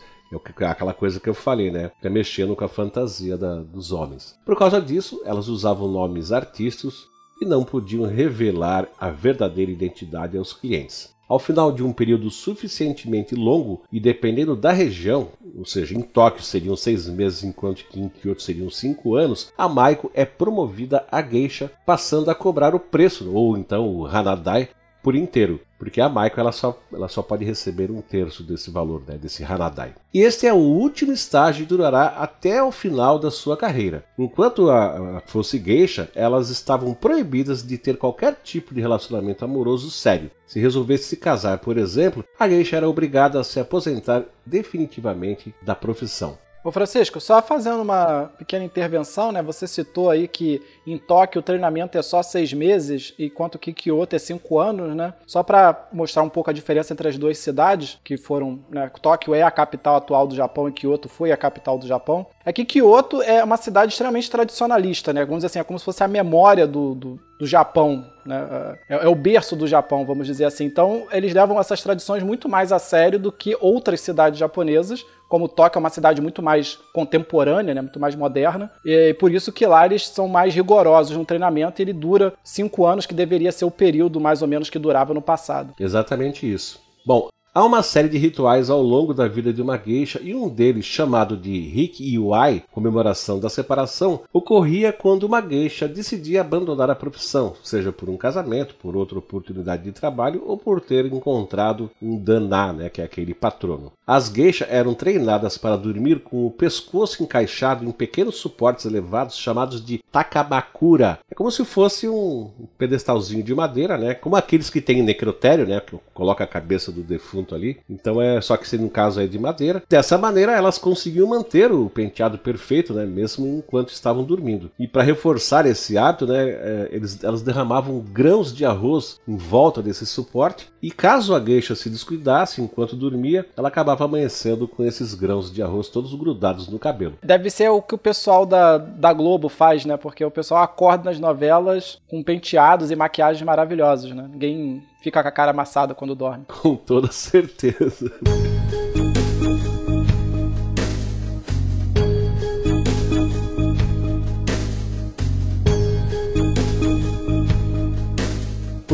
É 0.60 0.66
aquela 0.66 0.92
coisa 0.92 1.20
que 1.20 1.28
eu 1.28 1.34
falei, 1.34 1.70
né? 1.70 1.92
É 2.02 2.08
mexendo 2.08 2.56
com 2.56 2.64
a 2.64 2.68
fantasia 2.68 3.36
da, 3.36 3.56
dos 3.56 3.92
homens. 3.92 4.34
Por 4.44 4.58
causa 4.58 4.80
disso, 4.80 5.22
elas 5.24 5.46
usavam 5.46 5.86
nomes 5.86 6.32
artísticos 6.32 7.08
e 7.44 7.46
não 7.46 7.62
podiam 7.62 8.04
revelar 8.04 8.88
a 8.98 9.10
verdadeira 9.10 9.70
identidade 9.70 10.36
aos 10.36 10.52
clientes. 10.52 11.14
Ao 11.26 11.38
final 11.38 11.72
de 11.72 11.82
um 11.82 11.92
período 11.92 12.30
suficientemente 12.30 13.34
longo 13.34 13.82
e 13.90 13.98
dependendo 13.98 14.54
da 14.54 14.72
região, 14.72 15.28
ou 15.56 15.64
seja, 15.64 15.94
em 15.96 16.02
Tóquio 16.02 16.42
seriam 16.42 16.76
seis 16.76 17.08
meses, 17.08 17.42
enquanto 17.44 17.84
que 17.86 17.98
em 17.98 18.08
Kyoto 18.08 18.42
seriam 18.42 18.68
cinco 18.68 19.14
anos, 19.14 19.52
a 19.56 19.66
Maiko 19.68 20.10
é 20.12 20.24
promovida 20.24 21.06
a 21.10 21.22
geisha, 21.22 21.72
passando 21.86 22.30
a 22.30 22.34
cobrar 22.34 22.74
o 22.74 22.80
preço, 22.80 23.30
ou 23.32 23.56
então 23.56 23.88
o 23.88 24.06
Hanadai, 24.06 24.68
por 25.04 25.14
inteiro, 25.14 25.60
porque 25.78 26.00
a 26.00 26.08
Maiko 26.08 26.40
ela 26.40 26.50
só, 26.50 26.80
ela 26.90 27.08
só 27.08 27.22
pode 27.22 27.44
receber 27.44 27.90
um 27.90 28.00
terço 28.00 28.42
desse 28.42 28.70
valor, 28.70 29.02
né, 29.06 29.18
desse 29.18 29.44
Hanadai. 29.44 29.94
E 30.14 30.20
este 30.20 30.46
é 30.46 30.52
o 30.52 30.56
último 30.56 31.12
estágio 31.12 31.62
e 31.62 31.66
durará 31.66 32.06
até 32.06 32.62
o 32.62 32.72
final 32.72 33.18
da 33.18 33.30
sua 33.30 33.54
carreira. 33.54 34.02
Enquanto 34.18 34.70
a, 34.70 35.18
a 35.18 35.20
fosse 35.26 35.58
geisha, 35.58 36.10
elas 36.14 36.48
estavam 36.48 36.94
proibidas 36.94 37.62
de 37.62 37.76
ter 37.76 37.98
qualquer 37.98 38.40
tipo 38.42 38.74
de 38.74 38.80
relacionamento 38.80 39.44
amoroso 39.44 39.90
sério. 39.90 40.30
Se 40.46 40.58
resolvesse 40.58 41.04
se 41.04 41.18
casar, 41.18 41.58
por 41.58 41.76
exemplo, 41.76 42.24
a 42.40 42.48
geisha 42.48 42.76
era 42.76 42.88
obrigada 42.88 43.38
a 43.38 43.44
se 43.44 43.60
aposentar 43.60 44.24
definitivamente 44.46 45.54
da 45.60 45.74
profissão. 45.74 46.38
Ô 46.64 46.72
Francisco, 46.72 47.20
só 47.20 47.42
fazendo 47.42 47.82
uma 47.82 48.30
pequena 48.38 48.64
intervenção, 48.64 49.30
né? 49.30 49.42
Você 49.42 49.66
citou 49.66 50.08
aí 50.08 50.26
que 50.26 50.62
em 50.86 50.98
Tóquio 50.98 51.40
o 51.40 51.42
treinamento 51.42 51.96
é 51.96 52.02
só 52.02 52.22
seis 52.22 52.52
meses, 52.52 53.14
enquanto 53.18 53.58
que 53.58 53.72
Kyoto 53.72 54.16
é 54.16 54.18
cinco 54.18 54.58
anos, 54.58 54.94
né? 54.94 55.14
Só 55.26 55.42
para 55.42 55.88
mostrar 55.92 56.22
um 56.22 56.28
pouco 56.28 56.50
a 56.50 56.52
diferença 56.52 56.92
entre 56.92 57.08
as 57.08 57.16
duas 57.16 57.38
cidades, 57.38 57.98
que 58.04 58.16
foram. 58.16 58.60
Né? 58.70 58.90
Tóquio 59.00 59.34
é 59.34 59.42
a 59.42 59.50
capital 59.50 59.96
atual 59.96 60.26
do 60.26 60.34
Japão 60.34 60.68
e 60.68 60.72
Kyoto 60.72 61.08
foi 61.08 61.32
a 61.32 61.36
capital 61.36 61.78
do 61.78 61.86
Japão. 61.86 62.26
É 62.44 62.52
que 62.52 62.64
Kyoto 62.64 63.22
é 63.22 63.42
uma 63.42 63.56
cidade 63.56 63.92
extremamente 63.92 64.30
tradicionalista, 64.30 65.12
né? 65.12 65.24
Vamos 65.24 65.38
dizer 65.38 65.46
assim, 65.46 65.58
é 65.58 65.64
como 65.64 65.78
se 65.78 65.84
fosse 65.84 66.02
a 66.02 66.08
memória 66.08 66.66
do, 66.66 66.94
do, 66.94 67.20
do 67.38 67.46
Japão, 67.46 68.06
né? 68.24 68.76
É, 68.88 69.04
é, 69.04 69.08
o 69.08 69.14
berço 69.14 69.56
do 69.56 69.66
Japão, 69.66 70.04
vamos 70.04 70.26
dizer 70.26 70.44
assim. 70.44 70.64
Então, 70.64 71.06
eles 71.10 71.32
levam 71.32 71.58
essas 71.58 71.82
tradições 71.82 72.22
muito 72.22 72.48
mais 72.48 72.72
a 72.72 72.78
sério 72.78 73.18
do 73.18 73.32
que 73.32 73.56
outras 73.60 74.00
cidades 74.00 74.38
japonesas, 74.38 75.04
como 75.28 75.48
Tóquio 75.48 75.78
é 75.78 75.80
uma 75.80 75.90
cidade 75.90 76.20
muito 76.20 76.42
mais 76.42 76.78
contemporânea, 76.92 77.74
né, 77.74 77.80
muito 77.80 77.98
mais 77.98 78.14
moderna, 78.14 78.70
e 78.84 79.14
por 79.14 79.32
isso 79.32 79.52
que 79.52 79.66
lá 79.66 79.84
eles 79.84 80.06
são 80.06 80.28
mais 80.28 80.54
rigorosos 80.54 80.73
no 80.82 81.24
treinamento 81.24 81.80
ele 81.80 81.92
dura 81.92 82.34
cinco 82.42 82.86
anos, 82.86 83.06
que 83.06 83.14
deveria 83.14 83.52
ser 83.52 83.64
o 83.64 83.70
período 83.70 84.20
mais 84.20 84.42
ou 84.42 84.48
menos 84.48 84.70
que 84.70 84.78
durava 84.78 85.14
no 85.14 85.22
passado. 85.22 85.74
Exatamente 85.78 86.50
isso. 86.50 86.80
Bom, 87.06 87.28
Há 87.56 87.64
uma 87.64 87.84
série 87.84 88.08
de 88.08 88.18
rituais 88.18 88.68
ao 88.68 88.82
longo 88.82 89.14
da 89.14 89.28
vida 89.28 89.52
de 89.52 89.62
uma 89.62 89.78
geisha 89.78 90.20
e 90.20 90.34
um 90.34 90.48
deles, 90.48 90.84
chamado 90.84 91.36
de 91.36 91.52
Hik-Iwai, 91.52 92.64
comemoração 92.72 93.38
da 93.38 93.48
separação, 93.48 94.22
ocorria 94.32 94.92
quando 94.92 95.22
uma 95.22 95.40
geisha 95.40 95.86
decidia 95.86 96.40
abandonar 96.40 96.90
a 96.90 96.96
profissão, 96.96 97.54
seja 97.62 97.92
por 97.92 98.10
um 98.10 98.16
casamento, 98.16 98.74
por 98.74 98.96
outra 98.96 99.20
oportunidade 99.20 99.84
de 99.84 99.92
trabalho 99.92 100.42
ou 100.44 100.58
por 100.58 100.80
ter 100.80 101.06
encontrado 101.06 101.88
um 102.02 102.18
daná, 102.18 102.72
né, 102.72 102.88
que 102.88 103.00
é 103.00 103.04
aquele 103.04 103.32
patrono. 103.32 103.92
As 104.06 104.28
geishas 104.28 104.68
eram 104.70 104.92
treinadas 104.92 105.56
para 105.56 105.76
dormir 105.76 106.20
com 106.20 106.46
o 106.46 106.50
pescoço 106.50 107.22
encaixado 107.22 107.84
em 107.84 107.90
pequenos 107.90 108.36
suportes 108.36 108.84
elevados 108.84 109.36
chamados 109.36 109.82
de 109.84 110.02
takabakura. 110.12 111.18
É 111.30 111.34
como 111.34 111.50
se 111.50 111.64
fosse 111.64 112.06
um 112.06 112.50
pedestalzinho 112.76 113.42
de 113.42 113.54
madeira, 113.54 113.96
né, 113.96 114.12
como 114.12 114.36
aqueles 114.36 114.68
que 114.68 114.80
tem 114.80 114.98
em 114.98 115.02
necrotério, 115.02 115.66
né, 115.66 115.80
que 115.80 115.96
coloca 116.12 116.44
a 116.44 116.46
cabeça 116.46 116.92
do 116.92 117.02
defunto 117.02 117.54
ali. 117.54 117.78
Então 117.88 118.20
é 118.20 118.40
só 118.42 118.56
que 118.58 118.76
no 118.76 118.90
caso 118.90 119.20
é 119.20 119.26
de 119.26 119.38
madeira. 119.38 119.82
Dessa 119.88 120.18
maneira 120.18 120.52
elas 120.52 120.76
conseguiam 120.76 121.28
manter 121.28 121.72
o 121.72 121.88
penteado 121.88 122.36
perfeito, 122.36 122.92
né, 122.92 123.06
mesmo 123.06 123.46
enquanto 123.46 123.88
estavam 123.88 124.22
dormindo. 124.22 124.70
E 124.78 124.86
para 124.86 125.02
reforçar 125.02 125.64
esse 125.64 125.96
hábito, 125.96 126.26
né, 126.26 126.50
é, 126.50 126.88
eles, 126.92 127.24
elas 127.24 127.40
derramavam 127.40 128.00
grãos 128.00 128.54
de 128.54 128.66
arroz 128.66 129.18
em 129.26 129.36
volta 129.36 129.80
desse 129.80 130.04
suporte. 130.04 130.68
E 130.82 130.90
caso 130.90 131.34
a 131.34 131.42
geisha 131.42 131.74
se 131.74 131.88
descuidasse 131.88 132.60
enquanto 132.60 132.94
dormia, 132.94 133.46
ela 133.56 133.68
acabava 133.68 133.93
amanhecendo 134.02 134.66
com 134.66 134.84
esses 134.84 135.14
grãos 135.14 135.52
de 135.52 135.62
arroz 135.62 135.88
todos 135.88 136.14
grudados 136.14 136.68
no 136.68 136.78
cabelo. 136.78 137.18
Deve 137.22 137.50
ser 137.50 137.68
o 137.68 137.82
que 137.82 137.94
o 137.94 137.98
pessoal 137.98 138.44
da, 138.44 138.78
da 138.78 139.12
Globo 139.12 139.48
faz, 139.48 139.84
né? 139.84 139.96
Porque 139.96 140.24
o 140.24 140.30
pessoal 140.30 140.62
acorda 140.62 141.10
nas 141.10 141.20
novelas 141.20 142.00
com 142.08 142.22
penteados 142.22 142.90
e 142.90 142.96
maquiagens 142.96 143.44
maravilhosos, 143.44 144.12
né? 144.12 144.26
Ninguém 144.30 144.82
fica 145.02 145.22
com 145.22 145.28
a 145.28 145.32
cara 145.32 145.50
amassada 145.50 145.94
quando 145.94 146.14
dorme. 146.14 146.44
Com 146.62 146.74
toda 146.74 147.12
certeza. 147.12 148.10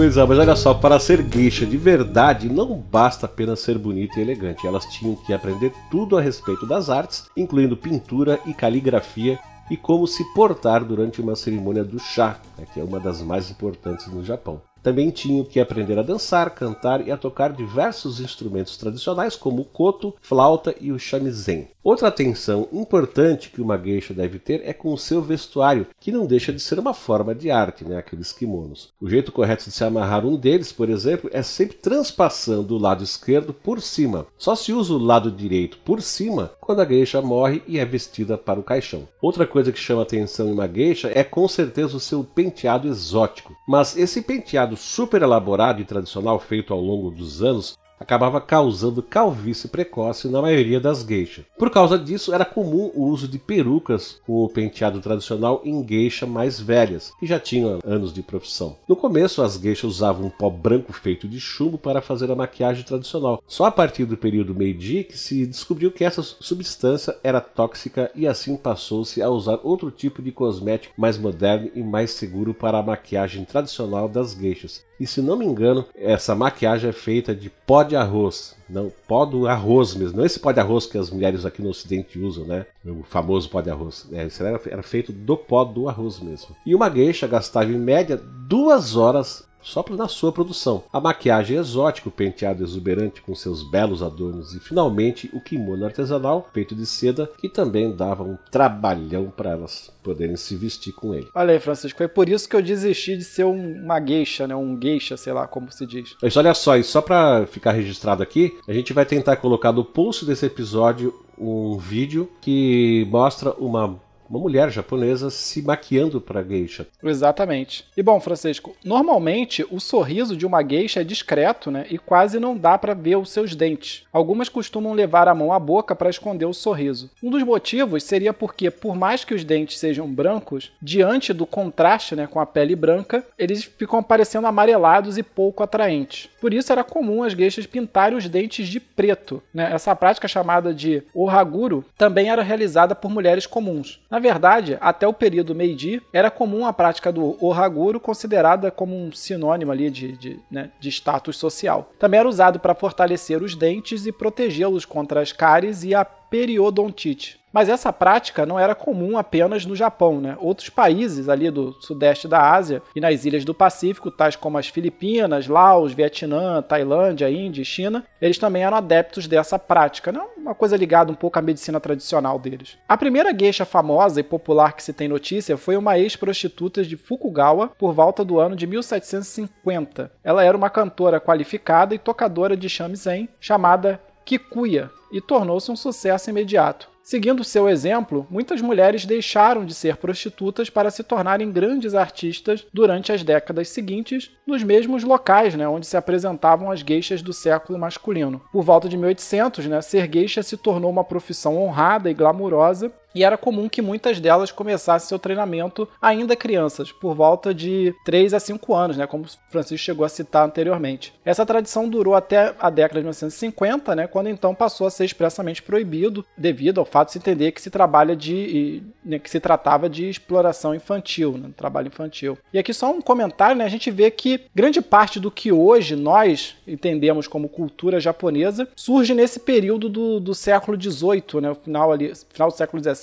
Pois 0.00 0.16
é, 0.16 0.24
mas 0.24 0.38
olha 0.38 0.56
só, 0.56 0.72
para 0.72 0.98
ser 0.98 1.20
gueixa 1.20 1.66
de 1.66 1.76
verdade, 1.76 2.48
não 2.48 2.74
basta 2.74 3.26
apenas 3.26 3.60
ser 3.60 3.76
bonita 3.76 4.18
e 4.18 4.22
elegante. 4.22 4.66
Elas 4.66 4.86
tinham 4.86 5.14
que 5.14 5.30
aprender 5.30 5.74
tudo 5.90 6.16
a 6.16 6.22
respeito 6.22 6.64
das 6.64 6.88
artes, 6.88 7.26
incluindo 7.36 7.76
pintura 7.76 8.40
e 8.46 8.54
caligrafia, 8.54 9.38
e 9.70 9.76
como 9.76 10.06
se 10.06 10.24
portar 10.32 10.82
durante 10.82 11.20
uma 11.20 11.36
cerimônia 11.36 11.84
do 11.84 11.98
chá, 11.98 12.40
né, 12.56 12.64
que 12.72 12.80
é 12.80 12.82
uma 12.82 12.98
das 12.98 13.20
mais 13.20 13.50
importantes 13.50 14.06
no 14.06 14.24
Japão. 14.24 14.62
Também 14.82 15.10
tinham 15.10 15.44
que 15.44 15.60
aprender 15.60 15.98
a 15.98 16.02
dançar, 16.02 16.48
cantar 16.54 17.06
e 17.06 17.12
a 17.12 17.16
tocar 17.18 17.52
diversos 17.52 18.20
instrumentos 18.20 18.78
tradicionais 18.78 19.36
como 19.36 19.60
o 19.60 19.66
koto, 19.66 20.14
flauta 20.22 20.74
e 20.80 20.90
o 20.90 20.98
shamisen. 20.98 21.68
Outra 21.82 22.08
atenção 22.08 22.68
importante 22.74 23.48
que 23.48 23.62
uma 23.62 23.78
geisha 23.78 24.12
deve 24.12 24.38
ter 24.38 24.60
é 24.66 24.72
com 24.72 24.92
o 24.92 24.98
seu 24.98 25.22
vestuário, 25.22 25.86
que 25.98 26.12
não 26.12 26.26
deixa 26.26 26.52
de 26.52 26.60
ser 26.60 26.78
uma 26.78 26.92
forma 26.92 27.34
de 27.34 27.50
arte, 27.50 27.86
né, 27.86 27.96
aqueles 27.96 28.34
kimonos. 28.34 28.92
O 29.00 29.08
jeito 29.08 29.32
correto 29.32 29.64
de 29.64 29.70
se 29.70 29.82
amarrar 29.82 30.26
um 30.26 30.36
deles, 30.36 30.72
por 30.72 30.90
exemplo, 30.90 31.30
é 31.32 31.42
sempre 31.42 31.78
transpassando 31.78 32.74
o 32.74 32.78
lado 32.78 33.02
esquerdo 33.02 33.54
por 33.54 33.80
cima. 33.80 34.26
Só 34.36 34.54
se 34.54 34.74
usa 34.74 34.92
o 34.92 34.98
lado 34.98 35.30
direito 35.30 35.78
por 35.78 36.02
cima 36.02 36.52
quando 36.60 36.80
a 36.80 36.84
geisha 36.84 37.22
morre 37.22 37.62
e 37.66 37.78
é 37.78 37.84
vestida 37.84 38.36
para 38.36 38.60
o 38.60 38.62
caixão. 38.62 39.08
Outra 39.20 39.46
coisa 39.46 39.72
que 39.72 39.78
chama 39.78 40.02
atenção 40.02 40.48
em 40.48 40.52
uma 40.52 40.68
geisha 40.68 41.10
é 41.14 41.24
com 41.24 41.48
certeza 41.48 41.96
o 41.96 42.00
seu 42.00 42.22
penteado 42.22 42.88
exótico. 42.88 43.56
Mas 43.66 43.96
esse 43.96 44.20
penteado 44.20 44.76
super 44.76 45.22
elaborado 45.22 45.80
e 45.80 45.86
tradicional 45.86 46.38
feito 46.38 46.74
ao 46.74 46.80
longo 46.80 47.10
dos 47.10 47.42
anos 47.42 47.79
acabava 48.00 48.40
causando 48.40 49.02
calvície 49.02 49.68
precoce 49.68 50.26
na 50.26 50.40
maioria 50.40 50.80
das 50.80 51.02
geishas. 51.02 51.44
Por 51.58 51.70
causa 51.70 51.98
disso, 51.98 52.32
era 52.32 52.46
comum 52.46 52.90
o 52.94 53.04
uso 53.04 53.28
de 53.28 53.38
perucas 53.38 54.18
com 54.26 54.42
o 54.42 54.48
penteado 54.48 55.00
tradicional 55.00 55.60
em 55.64 55.86
geisha 55.86 56.26
mais 56.26 56.58
velhas, 56.58 57.12
que 57.20 57.26
já 57.26 57.38
tinham 57.38 57.78
anos 57.84 58.12
de 58.12 58.22
profissão. 58.22 58.76
No 58.88 58.96
começo, 58.96 59.42
as 59.42 59.56
geishas 59.56 59.90
usavam 59.90 60.26
um 60.26 60.30
pó 60.30 60.48
branco 60.48 60.92
feito 60.92 61.28
de 61.28 61.38
chumbo 61.38 61.76
para 61.76 62.00
fazer 62.00 62.30
a 62.30 62.34
maquiagem 62.34 62.84
tradicional. 62.84 63.42
Só 63.46 63.66
a 63.66 63.70
partir 63.70 64.06
do 64.06 64.16
período 64.16 64.54
Meiji 64.54 65.04
que 65.04 65.18
se 65.18 65.46
descobriu 65.46 65.92
que 65.92 66.04
essa 66.04 66.22
substância 66.22 67.16
era 67.22 67.40
tóxica 67.40 68.10
e 68.14 68.26
assim 68.26 68.56
passou-se 68.56 69.20
a 69.20 69.28
usar 69.28 69.60
outro 69.62 69.90
tipo 69.90 70.22
de 70.22 70.32
cosmético 70.32 70.94
mais 70.96 71.18
moderno 71.18 71.70
e 71.74 71.82
mais 71.82 72.12
seguro 72.12 72.54
para 72.54 72.78
a 72.78 72.82
maquiagem 72.82 73.44
tradicional 73.44 74.08
das 74.08 74.32
geishas. 74.32 74.88
E 75.00 75.06
se 75.06 75.22
não 75.22 75.34
me 75.34 75.46
engano, 75.46 75.86
essa 75.96 76.34
maquiagem 76.34 76.90
é 76.90 76.92
feita 76.92 77.34
de 77.34 77.48
pó 77.48 77.82
de 77.82 77.96
arroz. 77.96 78.54
Não, 78.68 78.92
pó 79.08 79.24
do 79.24 79.48
arroz 79.48 79.94
mesmo. 79.94 80.18
Não 80.18 80.26
esse 80.26 80.38
pó 80.38 80.52
de 80.52 80.60
arroz 80.60 80.84
que 80.84 80.98
as 80.98 81.08
mulheres 81.08 81.46
aqui 81.46 81.62
no 81.62 81.70
ocidente 81.70 82.18
usam, 82.18 82.44
né? 82.44 82.66
O 82.84 83.02
famoso 83.02 83.48
pó 83.48 83.62
de 83.62 83.70
arroz. 83.70 84.06
É, 84.12 84.26
isso 84.26 84.44
era, 84.44 84.60
era 84.66 84.82
feito 84.82 85.10
do 85.10 85.38
pó 85.38 85.64
do 85.64 85.88
arroz 85.88 86.20
mesmo. 86.20 86.54
E 86.66 86.74
uma 86.74 86.90
geisha 86.90 87.26
gastava 87.26 87.72
em 87.72 87.78
média 87.78 88.20
duas 88.46 88.94
horas 88.94 89.48
só 89.62 89.84
na 89.90 90.08
sua 90.08 90.32
produção. 90.32 90.84
A 90.92 91.00
maquiagem 91.00 91.56
exótica, 91.56 92.08
o 92.08 92.12
penteado 92.12 92.62
exuberante 92.62 93.22
com 93.22 93.34
seus 93.34 93.62
belos 93.62 94.02
adornos 94.02 94.54
e 94.54 94.60
finalmente 94.60 95.30
o 95.32 95.40
kimono 95.40 95.84
artesanal 95.84 96.48
feito 96.52 96.74
de 96.74 96.86
seda 96.86 97.30
que 97.38 97.48
também 97.48 97.94
dava 97.94 98.22
um 98.22 98.36
trabalhão 98.50 99.32
para 99.34 99.50
elas 99.50 99.90
poderem 100.02 100.36
se 100.36 100.56
vestir 100.56 100.92
com 100.92 101.14
ele. 101.14 101.28
Olha 101.34 101.52
aí, 101.52 101.60
Francisco, 101.60 101.98
foi 101.98 102.08
por 102.08 102.28
isso 102.28 102.48
que 102.48 102.56
eu 102.56 102.62
desisti 102.62 103.16
de 103.16 103.24
ser 103.24 103.44
uma 103.44 104.00
geisha, 104.00 104.46
né? 104.46 104.54
Um 104.54 104.78
geisha, 104.80 105.16
sei 105.16 105.32
lá 105.32 105.46
como 105.46 105.70
se 105.70 105.86
diz. 105.86 106.16
Mas 106.22 106.36
olha 106.36 106.54
só, 106.54 106.76
e 106.76 106.84
só 106.84 107.02
para 107.02 107.46
ficar 107.46 107.72
registrado 107.72 108.22
aqui, 108.22 108.58
a 108.66 108.72
gente 108.72 108.92
vai 108.92 109.04
tentar 109.04 109.36
colocar 109.36 109.72
no 109.72 109.84
pulso 109.84 110.24
desse 110.24 110.46
episódio 110.46 111.14
um 111.38 111.78
vídeo 111.78 112.30
que 112.40 113.06
mostra 113.10 113.52
uma 113.52 113.98
uma 114.30 114.38
mulher 114.38 114.70
japonesa 114.70 115.28
se 115.28 115.60
maquiando 115.60 116.20
para 116.20 116.42
geisha. 116.42 116.86
Exatamente. 117.02 117.84
E 117.96 118.02
bom, 118.02 118.20
Francisco, 118.20 118.76
normalmente 118.84 119.66
o 119.68 119.80
sorriso 119.80 120.36
de 120.36 120.46
uma 120.46 120.62
geisha 120.62 121.00
é 121.00 121.04
discreto, 121.04 121.68
né, 121.70 121.84
e 121.90 121.98
quase 121.98 122.38
não 122.38 122.56
dá 122.56 122.78
para 122.78 122.94
ver 122.94 123.16
os 123.16 123.30
seus 123.30 123.56
dentes. 123.56 124.04
Algumas 124.12 124.48
costumam 124.48 124.92
levar 124.92 125.26
a 125.26 125.34
mão 125.34 125.52
à 125.52 125.58
boca 125.58 125.96
para 125.96 126.08
esconder 126.08 126.44
o 126.44 126.54
sorriso. 126.54 127.10
Um 127.20 127.30
dos 127.30 127.42
motivos 127.42 128.04
seria 128.04 128.32
porque, 128.32 128.70
por 128.70 128.94
mais 128.94 129.24
que 129.24 129.34
os 129.34 129.42
dentes 129.42 129.78
sejam 129.78 130.06
brancos, 130.06 130.70
diante 130.80 131.32
do 131.32 131.44
contraste, 131.44 132.14
né, 132.14 132.28
com 132.28 132.38
a 132.38 132.46
pele 132.46 132.76
branca, 132.76 133.26
eles 133.36 133.64
ficam 133.64 134.00
parecendo 134.00 134.46
amarelados 134.46 135.18
e 135.18 135.22
pouco 135.24 135.64
atraentes. 135.64 136.28
Por 136.40 136.54
isso 136.54 136.70
era 136.70 136.84
comum 136.84 137.24
as 137.24 137.34
geishas 137.34 137.66
pintarem 137.66 138.16
os 138.16 138.28
dentes 138.28 138.68
de 138.68 138.78
preto. 138.78 139.42
Né? 139.52 139.72
Essa 139.72 139.96
prática 139.96 140.28
chamada 140.28 140.72
de 140.72 141.02
ohaguro 141.12 141.84
também 141.98 142.30
era 142.30 142.42
realizada 142.42 142.94
por 142.94 143.10
mulheres 143.10 143.46
comuns. 143.46 144.00
Na 144.08 144.19
verdade, 144.20 144.78
até 144.80 145.06
o 145.06 145.12
período 145.12 145.54
Meiji, 145.54 146.02
era 146.12 146.30
comum 146.30 146.66
a 146.66 146.72
prática 146.72 147.12
do 147.12 147.36
ohaguro 147.44 147.98
considerada 147.98 148.70
como 148.70 148.96
um 148.96 149.12
sinônimo 149.12 149.72
ali 149.72 149.90
de, 149.90 150.12
de, 150.12 150.40
né, 150.50 150.70
de 150.78 150.88
status 150.88 151.36
social. 151.36 151.90
Também 151.98 152.20
era 152.20 152.28
usado 152.28 152.60
para 152.60 152.74
fortalecer 152.74 153.42
os 153.42 153.54
dentes 153.54 154.06
e 154.06 154.12
protegê-los 154.12 154.84
contra 154.84 155.20
as 155.20 155.32
cáries 155.32 155.82
e 155.84 155.94
a 155.94 156.06
periodontite. 156.30 157.40
Mas 157.52 157.68
essa 157.68 157.92
prática 157.92 158.46
não 158.46 158.58
era 158.58 158.74
comum 158.74 159.18
apenas 159.18 159.66
no 159.66 159.74
Japão, 159.74 160.20
né? 160.20 160.36
Outros 160.40 160.68
países 160.68 161.28
ali 161.28 161.50
do 161.50 161.72
sudeste 161.80 162.28
da 162.28 162.52
Ásia 162.52 162.80
e 162.94 163.00
nas 163.00 163.24
ilhas 163.24 163.44
do 163.44 163.52
Pacífico, 163.52 164.10
tais 164.10 164.36
como 164.36 164.56
as 164.56 164.68
Filipinas, 164.68 165.48
Laos, 165.48 165.92
Vietnã, 165.92 166.62
Tailândia, 166.62 167.28
Índia 167.28 167.62
e 167.62 167.64
China, 167.64 168.04
eles 168.20 168.38
também 168.38 168.62
eram 168.62 168.76
adeptos 168.76 169.26
dessa 169.26 169.58
prática, 169.58 170.12
não 170.12 170.30
uma 170.36 170.54
coisa 170.54 170.76
ligada 170.76 171.12
um 171.12 171.14
pouco 171.14 171.38
à 171.38 171.42
medicina 171.42 171.78
tradicional 171.78 172.38
deles. 172.38 172.78
A 172.88 172.96
primeira 172.96 173.36
geisha 173.36 173.64
famosa 173.64 174.20
e 174.20 174.24
popular 174.24 174.72
que 174.72 174.82
se 174.82 174.92
tem 174.92 175.08
notícia 175.08 175.56
foi 175.56 175.76
uma 175.76 175.98
ex-prostituta 175.98 176.82
de 176.82 176.96
Fukugawa 176.96 177.68
por 177.78 177.92
volta 177.92 178.24
do 178.24 178.38
ano 178.38 178.56
de 178.56 178.66
1750. 178.66 180.10
Ela 180.24 180.44
era 180.44 180.56
uma 180.56 180.70
cantora 180.70 181.20
qualificada 181.20 181.94
e 181.94 181.98
tocadora 181.98 182.56
de 182.56 182.68
shamisen 182.68 183.28
chamada 183.38 184.00
Kikuya 184.30 184.92
e 185.10 185.20
tornou-se 185.20 185.72
um 185.72 185.74
sucesso 185.74 186.30
imediato. 186.30 186.88
Seguindo 187.02 187.42
seu 187.42 187.68
exemplo, 187.68 188.24
muitas 188.30 188.60
mulheres 188.60 189.04
deixaram 189.04 189.64
de 189.64 189.74
ser 189.74 189.96
prostitutas 189.96 190.70
para 190.70 190.88
se 190.92 191.02
tornarem 191.02 191.50
grandes 191.50 191.96
artistas 191.96 192.64
durante 192.72 193.10
as 193.10 193.24
décadas 193.24 193.70
seguintes, 193.70 194.30
nos 194.46 194.62
mesmos 194.62 195.02
locais 195.02 195.56
né, 195.56 195.66
onde 195.66 195.84
se 195.84 195.96
apresentavam 195.96 196.70
as 196.70 196.78
geixas 196.78 197.22
do 197.22 197.32
século 197.32 197.76
masculino. 197.76 198.40
Por 198.52 198.62
volta 198.62 198.88
de 198.88 198.96
1800, 198.96 199.66
né, 199.66 199.80
ser 199.82 200.08
geisha 200.08 200.44
se 200.44 200.56
tornou 200.56 200.92
uma 200.92 201.02
profissão 201.02 201.60
honrada 201.60 202.08
e 202.08 202.14
glamurosa 202.14 202.92
e 203.14 203.24
era 203.24 203.36
comum 203.36 203.68
que 203.68 203.82
muitas 203.82 204.20
delas 204.20 204.52
começassem 204.52 205.08
seu 205.08 205.18
treinamento 205.18 205.88
ainda 206.00 206.36
crianças, 206.36 206.92
por 206.92 207.14
volta 207.14 207.52
de 207.52 207.94
3 208.04 208.34
a 208.34 208.40
5 208.40 208.74
anos, 208.74 208.96
né, 208.96 209.06
como 209.06 209.26
Francisco 209.50 209.84
chegou 209.84 210.04
a 210.04 210.08
citar 210.08 210.46
anteriormente. 210.46 211.12
Essa 211.24 211.46
tradição 211.46 211.88
durou 211.88 212.14
até 212.14 212.54
a 212.58 212.70
década 212.70 213.00
de 213.00 213.04
1950, 213.04 213.94
né, 213.96 214.06
quando 214.06 214.28
então 214.28 214.54
passou 214.54 214.86
a 214.86 214.90
ser 214.90 215.04
expressamente 215.04 215.62
proibido, 215.62 216.24
devido 216.36 216.78
ao 216.78 216.86
fato 216.86 217.08
de 217.08 217.12
se 217.12 217.18
entender 217.18 217.52
que 217.52 217.62
se 217.62 217.70
trabalha 217.70 218.14
de 218.14 218.82
né, 219.04 219.18
que 219.18 219.30
se 219.30 219.40
tratava 219.40 219.88
de 219.88 220.08
exploração 220.08 220.74
infantil, 220.74 221.36
né, 221.36 221.50
trabalho 221.56 221.88
infantil. 221.88 222.38
E 222.52 222.58
aqui 222.58 222.72
só 222.72 222.90
um 222.90 223.00
comentário, 223.00 223.56
né, 223.56 223.64
a 223.64 223.68
gente 223.68 223.90
vê 223.90 224.10
que 224.10 224.40
grande 224.54 224.80
parte 224.80 225.18
do 225.18 225.30
que 225.30 225.50
hoje 225.50 225.96
nós 225.96 226.56
entendemos 226.66 227.26
como 227.26 227.48
cultura 227.48 228.00
japonesa 228.00 228.68
surge 228.76 229.14
nesse 229.14 229.40
período 229.40 229.88
do, 229.88 230.20
do 230.20 230.34
século 230.34 230.80
XVIII, 230.80 231.40
né, 231.40 231.50
o 231.50 231.54
final 231.54 231.92
ali, 231.92 232.12
final 232.32 232.48
do 232.48 232.56
século 232.56 232.82
XVII 232.82 232.99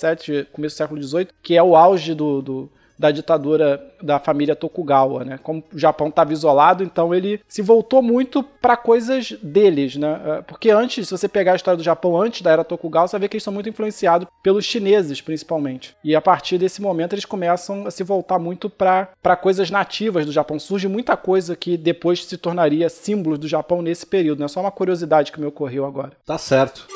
começo 0.52 0.74
do 0.74 0.78
século 0.78 1.02
XVIII, 1.02 1.28
que 1.42 1.56
é 1.56 1.62
o 1.62 1.76
auge 1.76 2.14
do, 2.14 2.42
do 2.42 2.70
da 2.98 3.10
ditadura 3.10 3.80
da 4.02 4.18
família 4.18 4.56
Tokugawa, 4.56 5.24
né? 5.24 5.38
Como 5.42 5.62
o 5.72 5.78
Japão 5.78 6.08
estava 6.08 6.32
isolado, 6.32 6.82
então 6.82 7.14
ele 7.14 7.40
se 7.46 7.62
voltou 7.62 8.02
muito 8.02 8.42
para 8.42 8.76
coisas 8.76 9.32
deles, 9.42 9.96
né? 9.96 10.20
É, 10.24 10.42
porque 10.42 10.70
antes, 10.70 11.06
se 11.06 11.16
você 11.16 11.28
pegar 11.28 11.52
a 11.52 11.56
história 11.56 11.76
do 11.76 11.82
Japão 11.82 12.20
antes 12.20 12.42
da 12.42 12.50
era 12.50 12.64
Tokugawa, 12.64 13.06
você 13.06 13.18
ver 13.18 13.28
que 13.28 13.36
eles 13.36 13.44
são 13.44 13.52
muito 13.52 13.68
influenciados 13.68 14.26
pelos 14.42 14.64
chineses, 14.64 15.20
principalmente. 15.20 15.94
E 16.02 16.16
a 16.16 16.20
partir 16.20 16.58
desse 16.58 16.82
momento 16.82 17.12
eles 17.12 17.24
começam 17.24 17.86
a 17.86 17.90
se 17.90 18.02
voltar 18.02 18.38
muito 18.38 18.68
para 18.68 19.36
coisas 19.40 19.70
nativas 19.70 20.26
do 20.26 20.32
Japão. 20.32 20.58
Surge 20.58 20.88
muita 20.88 21.16
coisa 21.16 21.54
que 21.54 21.76
depois 21.76 22.24
se 22.24 22.36
tornaria 22.36 22.88
símbolos 22.88 23.38
do 23.38 23.46
Japão 23.46 23.80
nesse 23.80 24.06
período, 24.06 24.40
né? 24.40 24.48
Só 24.48 24.60
uma 24.60 24.72
curiosidade 24.72 25.30
que 25.30 25.40
me 25.40 25.46
ocorreu 25.46 25.84
agora. 25.84 26.12
Tá 26.26 26.38
certo. 26.38 26.86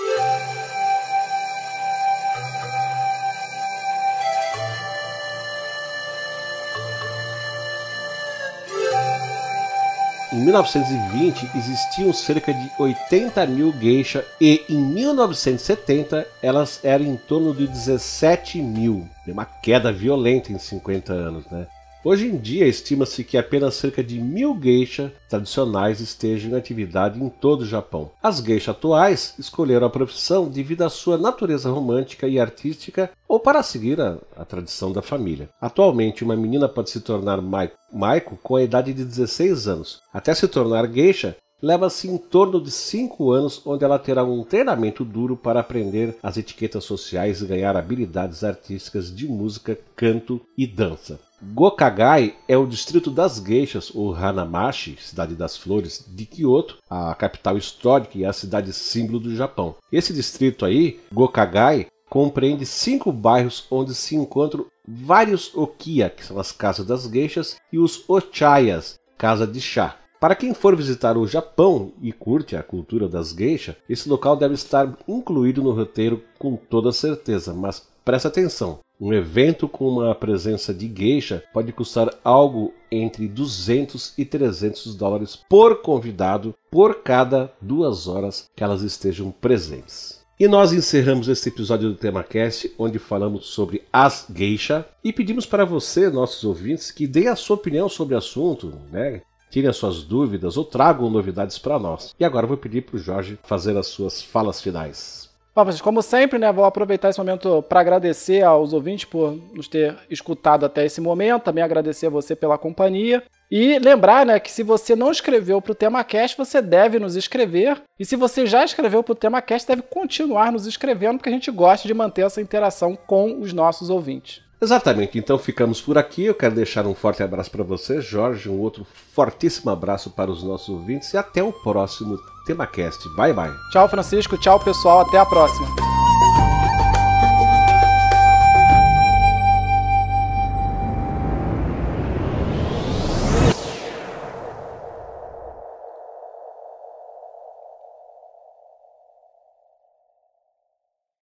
Em 10.32 10.40
1920 10.40 11.50
existiam 11.54 12.10
cerca 12.10 12.54
de 12.54 12.70
80 12.78 13.46
mil 13.48 13.70
geisha 13.78 14.24
e 14.40 14.64
em 14.66 14.78
1970 14.78 16.26
elas 16.40 16.80
eram 16.82 17.04
em 17.04 17.16
torno 17.16 17.54
de 17.54 17.66
17 17.66 18.62
mil. 18.62 19.06
Uma 19.26 19.44
queda 19.44 19.92
violenta 19.92 20.50
em 20.50 20.58
50 20.58 21.12
anos, 21.12 21.44
né? 21.50 21.66
Hoje 22.04 22.26
em 22.26 22.36
dia, 22.36 22.66
estima-se 22.66 23.22
que 23.22 23.38
apenas 23.38 23.74
cerca 23.74 24.02
de 24.02 24.18
mil 24.18 24.58
geisha 24.60 25.12
tradicionais 25.28 26.00
estejam 26.00 26.50
em 26.50 26.56
atividade 26.56 27.22
em 27.22 27.28
todo 27.28 27.60
o 27.60 27.66
Japão. 27.66 28.10
As 28.20 28.40
geisha 28.40 28.72
atuais 28.72 29.34
escolheram 29.38 29.86
a 29.86 29.90
profissão 29.90 30.48
devido 30.48 30.82
à 30.82 30.90
sua 30.90 31.16
natureza 31.16 31.70
romântica 31.70 32.26
e 32.26 32.40
artística 32.40 33.08
ou 33.28 33.38
para 33.38 33.62
seguir 33.62 34.00
a, 34.00 34.18
a 34.36 34.44
tradição 34.44 34.90
da 34.90 35.00
família. 35.00 35.48
Atualmente, 35.60 36.24
uma 36.24 36.34
menina 36.34 36.68
pode 36.68 36.90
se 36.90 37.00
tornar 37.00 37.40
maiko 37.40 38.36
com 38.42 38.56
a 38.56 38.62
idade 38.64 38.92
de 38.92 39.04
16 39.04 39.68
anos. 39.68 40.00
Até 40.12 40.34
se 40.34 40.48
tornar 40.48 40.90
geisha, 40.90 41.36
leva-se 41.62 42.08
em 42.08 42.18
torno 42.18 42.60
de 42.60 42.72
5 42.72 43.30
anos, 43.30 43.62
onde 43.64 43.84
ela 43.84 43.96
terá 43.96 44.24
um 44.24 44.42
treinamento 44.42 45.04
duro 45.04 45.36
para 45.36 45.60
aprender 45.60 46.16
as 46.20 46.36
etiquetas 46.36 46.82
sociais 46.82 47.40
e 47.40 47.46
ganhar 47.46 47.76
habilidades 47.76 48.42
artísticas 48.42 49.14
de 49.14 49.28
música, 49.28 49.78
canto 49.94 50.40
e 50.58 50.66
dança. 50.66 51.20
Gokagai 51.44 52.36
é 52.46 52.56
o 52.56 52.66
distrito 52.66 53.10
das 53.10 53.40
Geishas, 53.40 53.90
ou 53.92 54.14
Hanamashi, 54.14 54.96
cidade 55.00 55.34
das 55.34 55.56
flores, 55.56 56.04
de 56.08 56.24
Kyoto, 56.24 56.78
a 56.88 57.12
capital 57.16 57.58
histórica 57.58 58.16
e 58.16 58.24
a 58.24 58.32
cidade 58.32 58.72
símbolo 58.72 59.18
do 59.18 59.34
Japão. 59.34 59.74
Esse 59.90 60.12
distrito 60.12 60.64
aí, 60.64 61.00
Gokagai, 61.12 61.88
compreende 62.08 62.64
cinco 62.64 63.10
bairros 63.10 63.66
onde 63.70 63.92
se 63.92 64.14
encontram 64.14 64.66
vários 64.86 65.52
okiya, 65.52 66.10
que 66.10 66.24
são 66.24 66.38
as 66.38 66.52
casas 66.52 66.86
das 66.86 67.06
geishas, 67.06 67.56
e 67.72 67.78
os 67.78 68.08
ochayas, 68.08 69.00
casa 69.18 69.44
de 69.44 69.60
chá. 69.60 69.96
Para 70.20 70.36
quem 70.36 70.54
for 70.54 70.76
visitar 70.76 71.18
o 71.18 71.26
Japão 71.26 71.92
e 72.00 72.12
curte 72.12 72.54
a 72.54 72.62
cultura 72.62 73.08
das 73.08 73.32
geishas, 73.32 73.74
esse 73.88 74.08
local 74.08 74.36
deve 74.36 74.54
estar 74.54 74.96
incluído 75.08 75.60
no 75.60 75.72
roteiro 75.72 76.22
com 76.38 76.54
toda 76.54 76.92
certeza, 76.92 77.52
mas 77.52 77.82
preste 78.04 78.28
atenção. 78.28 78.78
Um 79.04 79.12
evento 79.12 79.66
com 79.66 79.88
uma 79.88 80.14
presença 80.14 80.72
de 80.72 80.86
geisha 80.86 81.42
pode 81.52 81.72
custar 81.72 82.08
algo 82.22 82.72
entre 82.88 83.26
200 83.26 84.16
e 84.16 84.24
300 84.24 84.94
dólares 84.94 85.40
por 85.48 85.82
convidado 85.82 86.54
por 86.70 87.02
cada 87.02 87.52
duas 87.60 88.06
horas 88.06 88.48
que 88.54 88.62
elas 88.62 88.82
estejam 88.82 89.32
presentes. 89.32 90.22
E 90.38 90.46
nós 90.46 90.72
encerramos 90.72 91.26
este 91.26 91.48
episódio 91.48 91.88
do 91.88 91.96
TemaCast, 91.96 92.72
onde 92.78 93.00
falamos 93.00 93.46
sobre 93.46 93.82
as 93.92 94.24
geisha 94.32 94.86
e 95.02 95.12
pedimos 95.12 95.46
para 95.46 95.64
você, 95.64 96.08
nossos 96.08 96.44
ouvintes, 96.44 96.92
que 96.92 97.08
deem 97.08 97.26
a 97.26 97.34
sua 97.34 97.56
opinião 97.56 97.88
sobre 97.88 98.14
o 98.14 98.18
assunto, 98.18 98.72
né? 98.92 99.22
tirem 99.50 99.68
as 99.68 99.76
suas 99.78 100.04
dúvidas 100.04 100.56
ou 100.56 100.64
tragam 100.64 101.10
novidades 101.10 101.58
para 101.58 101.76
nós. 101.76 102.14
E 102.20 102.24
agora 102.24 102.46
vou 102.46 102.56
pedir 102.56 102.82
para 102.82 102.94
o 102.94 103.00
Jorge 103.00 103.36
fazer 103.42 103.76
as 103.76 103.88
suas 103.88 104.22
falas 104.22 104.62
finais. 104.62 105.31
Bom, 105.54 105.66
como 105.82 106.00
sempre, 106.00 106.38
né, 106.38 106.50
vou 106.50 106.64
aproveitar 106.64 107.10
esse 107.10 107.18
momento 107.18 107.62
para 107.62 107.80
agradecer 107.80 108.42
aos 108.42 108.72
ouvintes 108.72 109.04
por 109.04 109.38
nos 109.52 109.68
ter 109.68 109.94
escutado 110.08 110.64
até 110.64 110.86
esse 110.86 110.98
momento, 110.98 111.42
também 111.42 111.62
agradecer 111.62 112.06
a 112.06 112.10
você 112.10 112.34
pela 112.34 112.56
companhia. 112.56 113.22
E 113.50 113.78
lembrar 113.78 114.24
né, 114.24 114.40
que 114.40 114.50
se 114.50 114.62
você 114.62 114.96
não 114.96 115.12
escreveu 115.12 115.60
para 115.60 115.72
o 115.72 115.74
TemaCast, 115.74 116.38
você 116.38 116.62
deve 116.62 116.98
nos 116.98 117.16
escrever. 117.16 117.82
E 117.98 118.04
se 118.06 118.16
você 118.16 118.46
já 118.46 118.64
escreveu 118.64 119.02
para 119.02 119.12
o 119.12 119.16
TemaCast, 119.16 119.68
deve 119.68 119.82
continuar 119.82 120.50
nos 120.50 120.66
escrevendo, 120.66 121.18
porque 121.18 121.28
a 121.28 121.32
gente 121.32 121.50
gosta 121.50 121.86
de 121.86 121.92
manter 121.92 122.22
essa 122.22 122.40
interação 122.40 122.96
com 122.96 123.38
os 123.38 123.52
nossos 123.52 123.90
ouvintes. 123.90 124.40
Exatamente, 124.62 125.18
então 125.18 125.36
ficamos 125.38 125.80
por 125.80 125.98
aqui. 125.98 126.24
Eu 126.24 126.34
quero 126.36 126.54
deixar 126.54 126.86
um 126.86 126.94
forte 126.94 127.20
abraço 127.20 127.50
para 127.50 127.64
você, 127.64 128.00
Jorge, 128.00 128.48
um 128.48 128.60
outro 128.60 128.86
fortíssimo 129.12 129.72
abraço 129.72 130.10
para 130.10 130.30
os 130.30 130.44
nossos 130.44 130.68
ouvintes 130.68 131.12
e 131.12 131.16
até 131.16 131.42
o 131.42 131.52
próximo 131.52 132.16
TemaCast. 132.46 133.08
Bye 133.16 133.32
bye. 133.32 133.52
Tchau, 133.72 133.88
Francisco. 133.88 134.38
Tchau, 134.38 134.60
pessoal. 134.60 135.00
Até 135.00 135.18
a 135.18 135.26
próxima. 135.26 135.66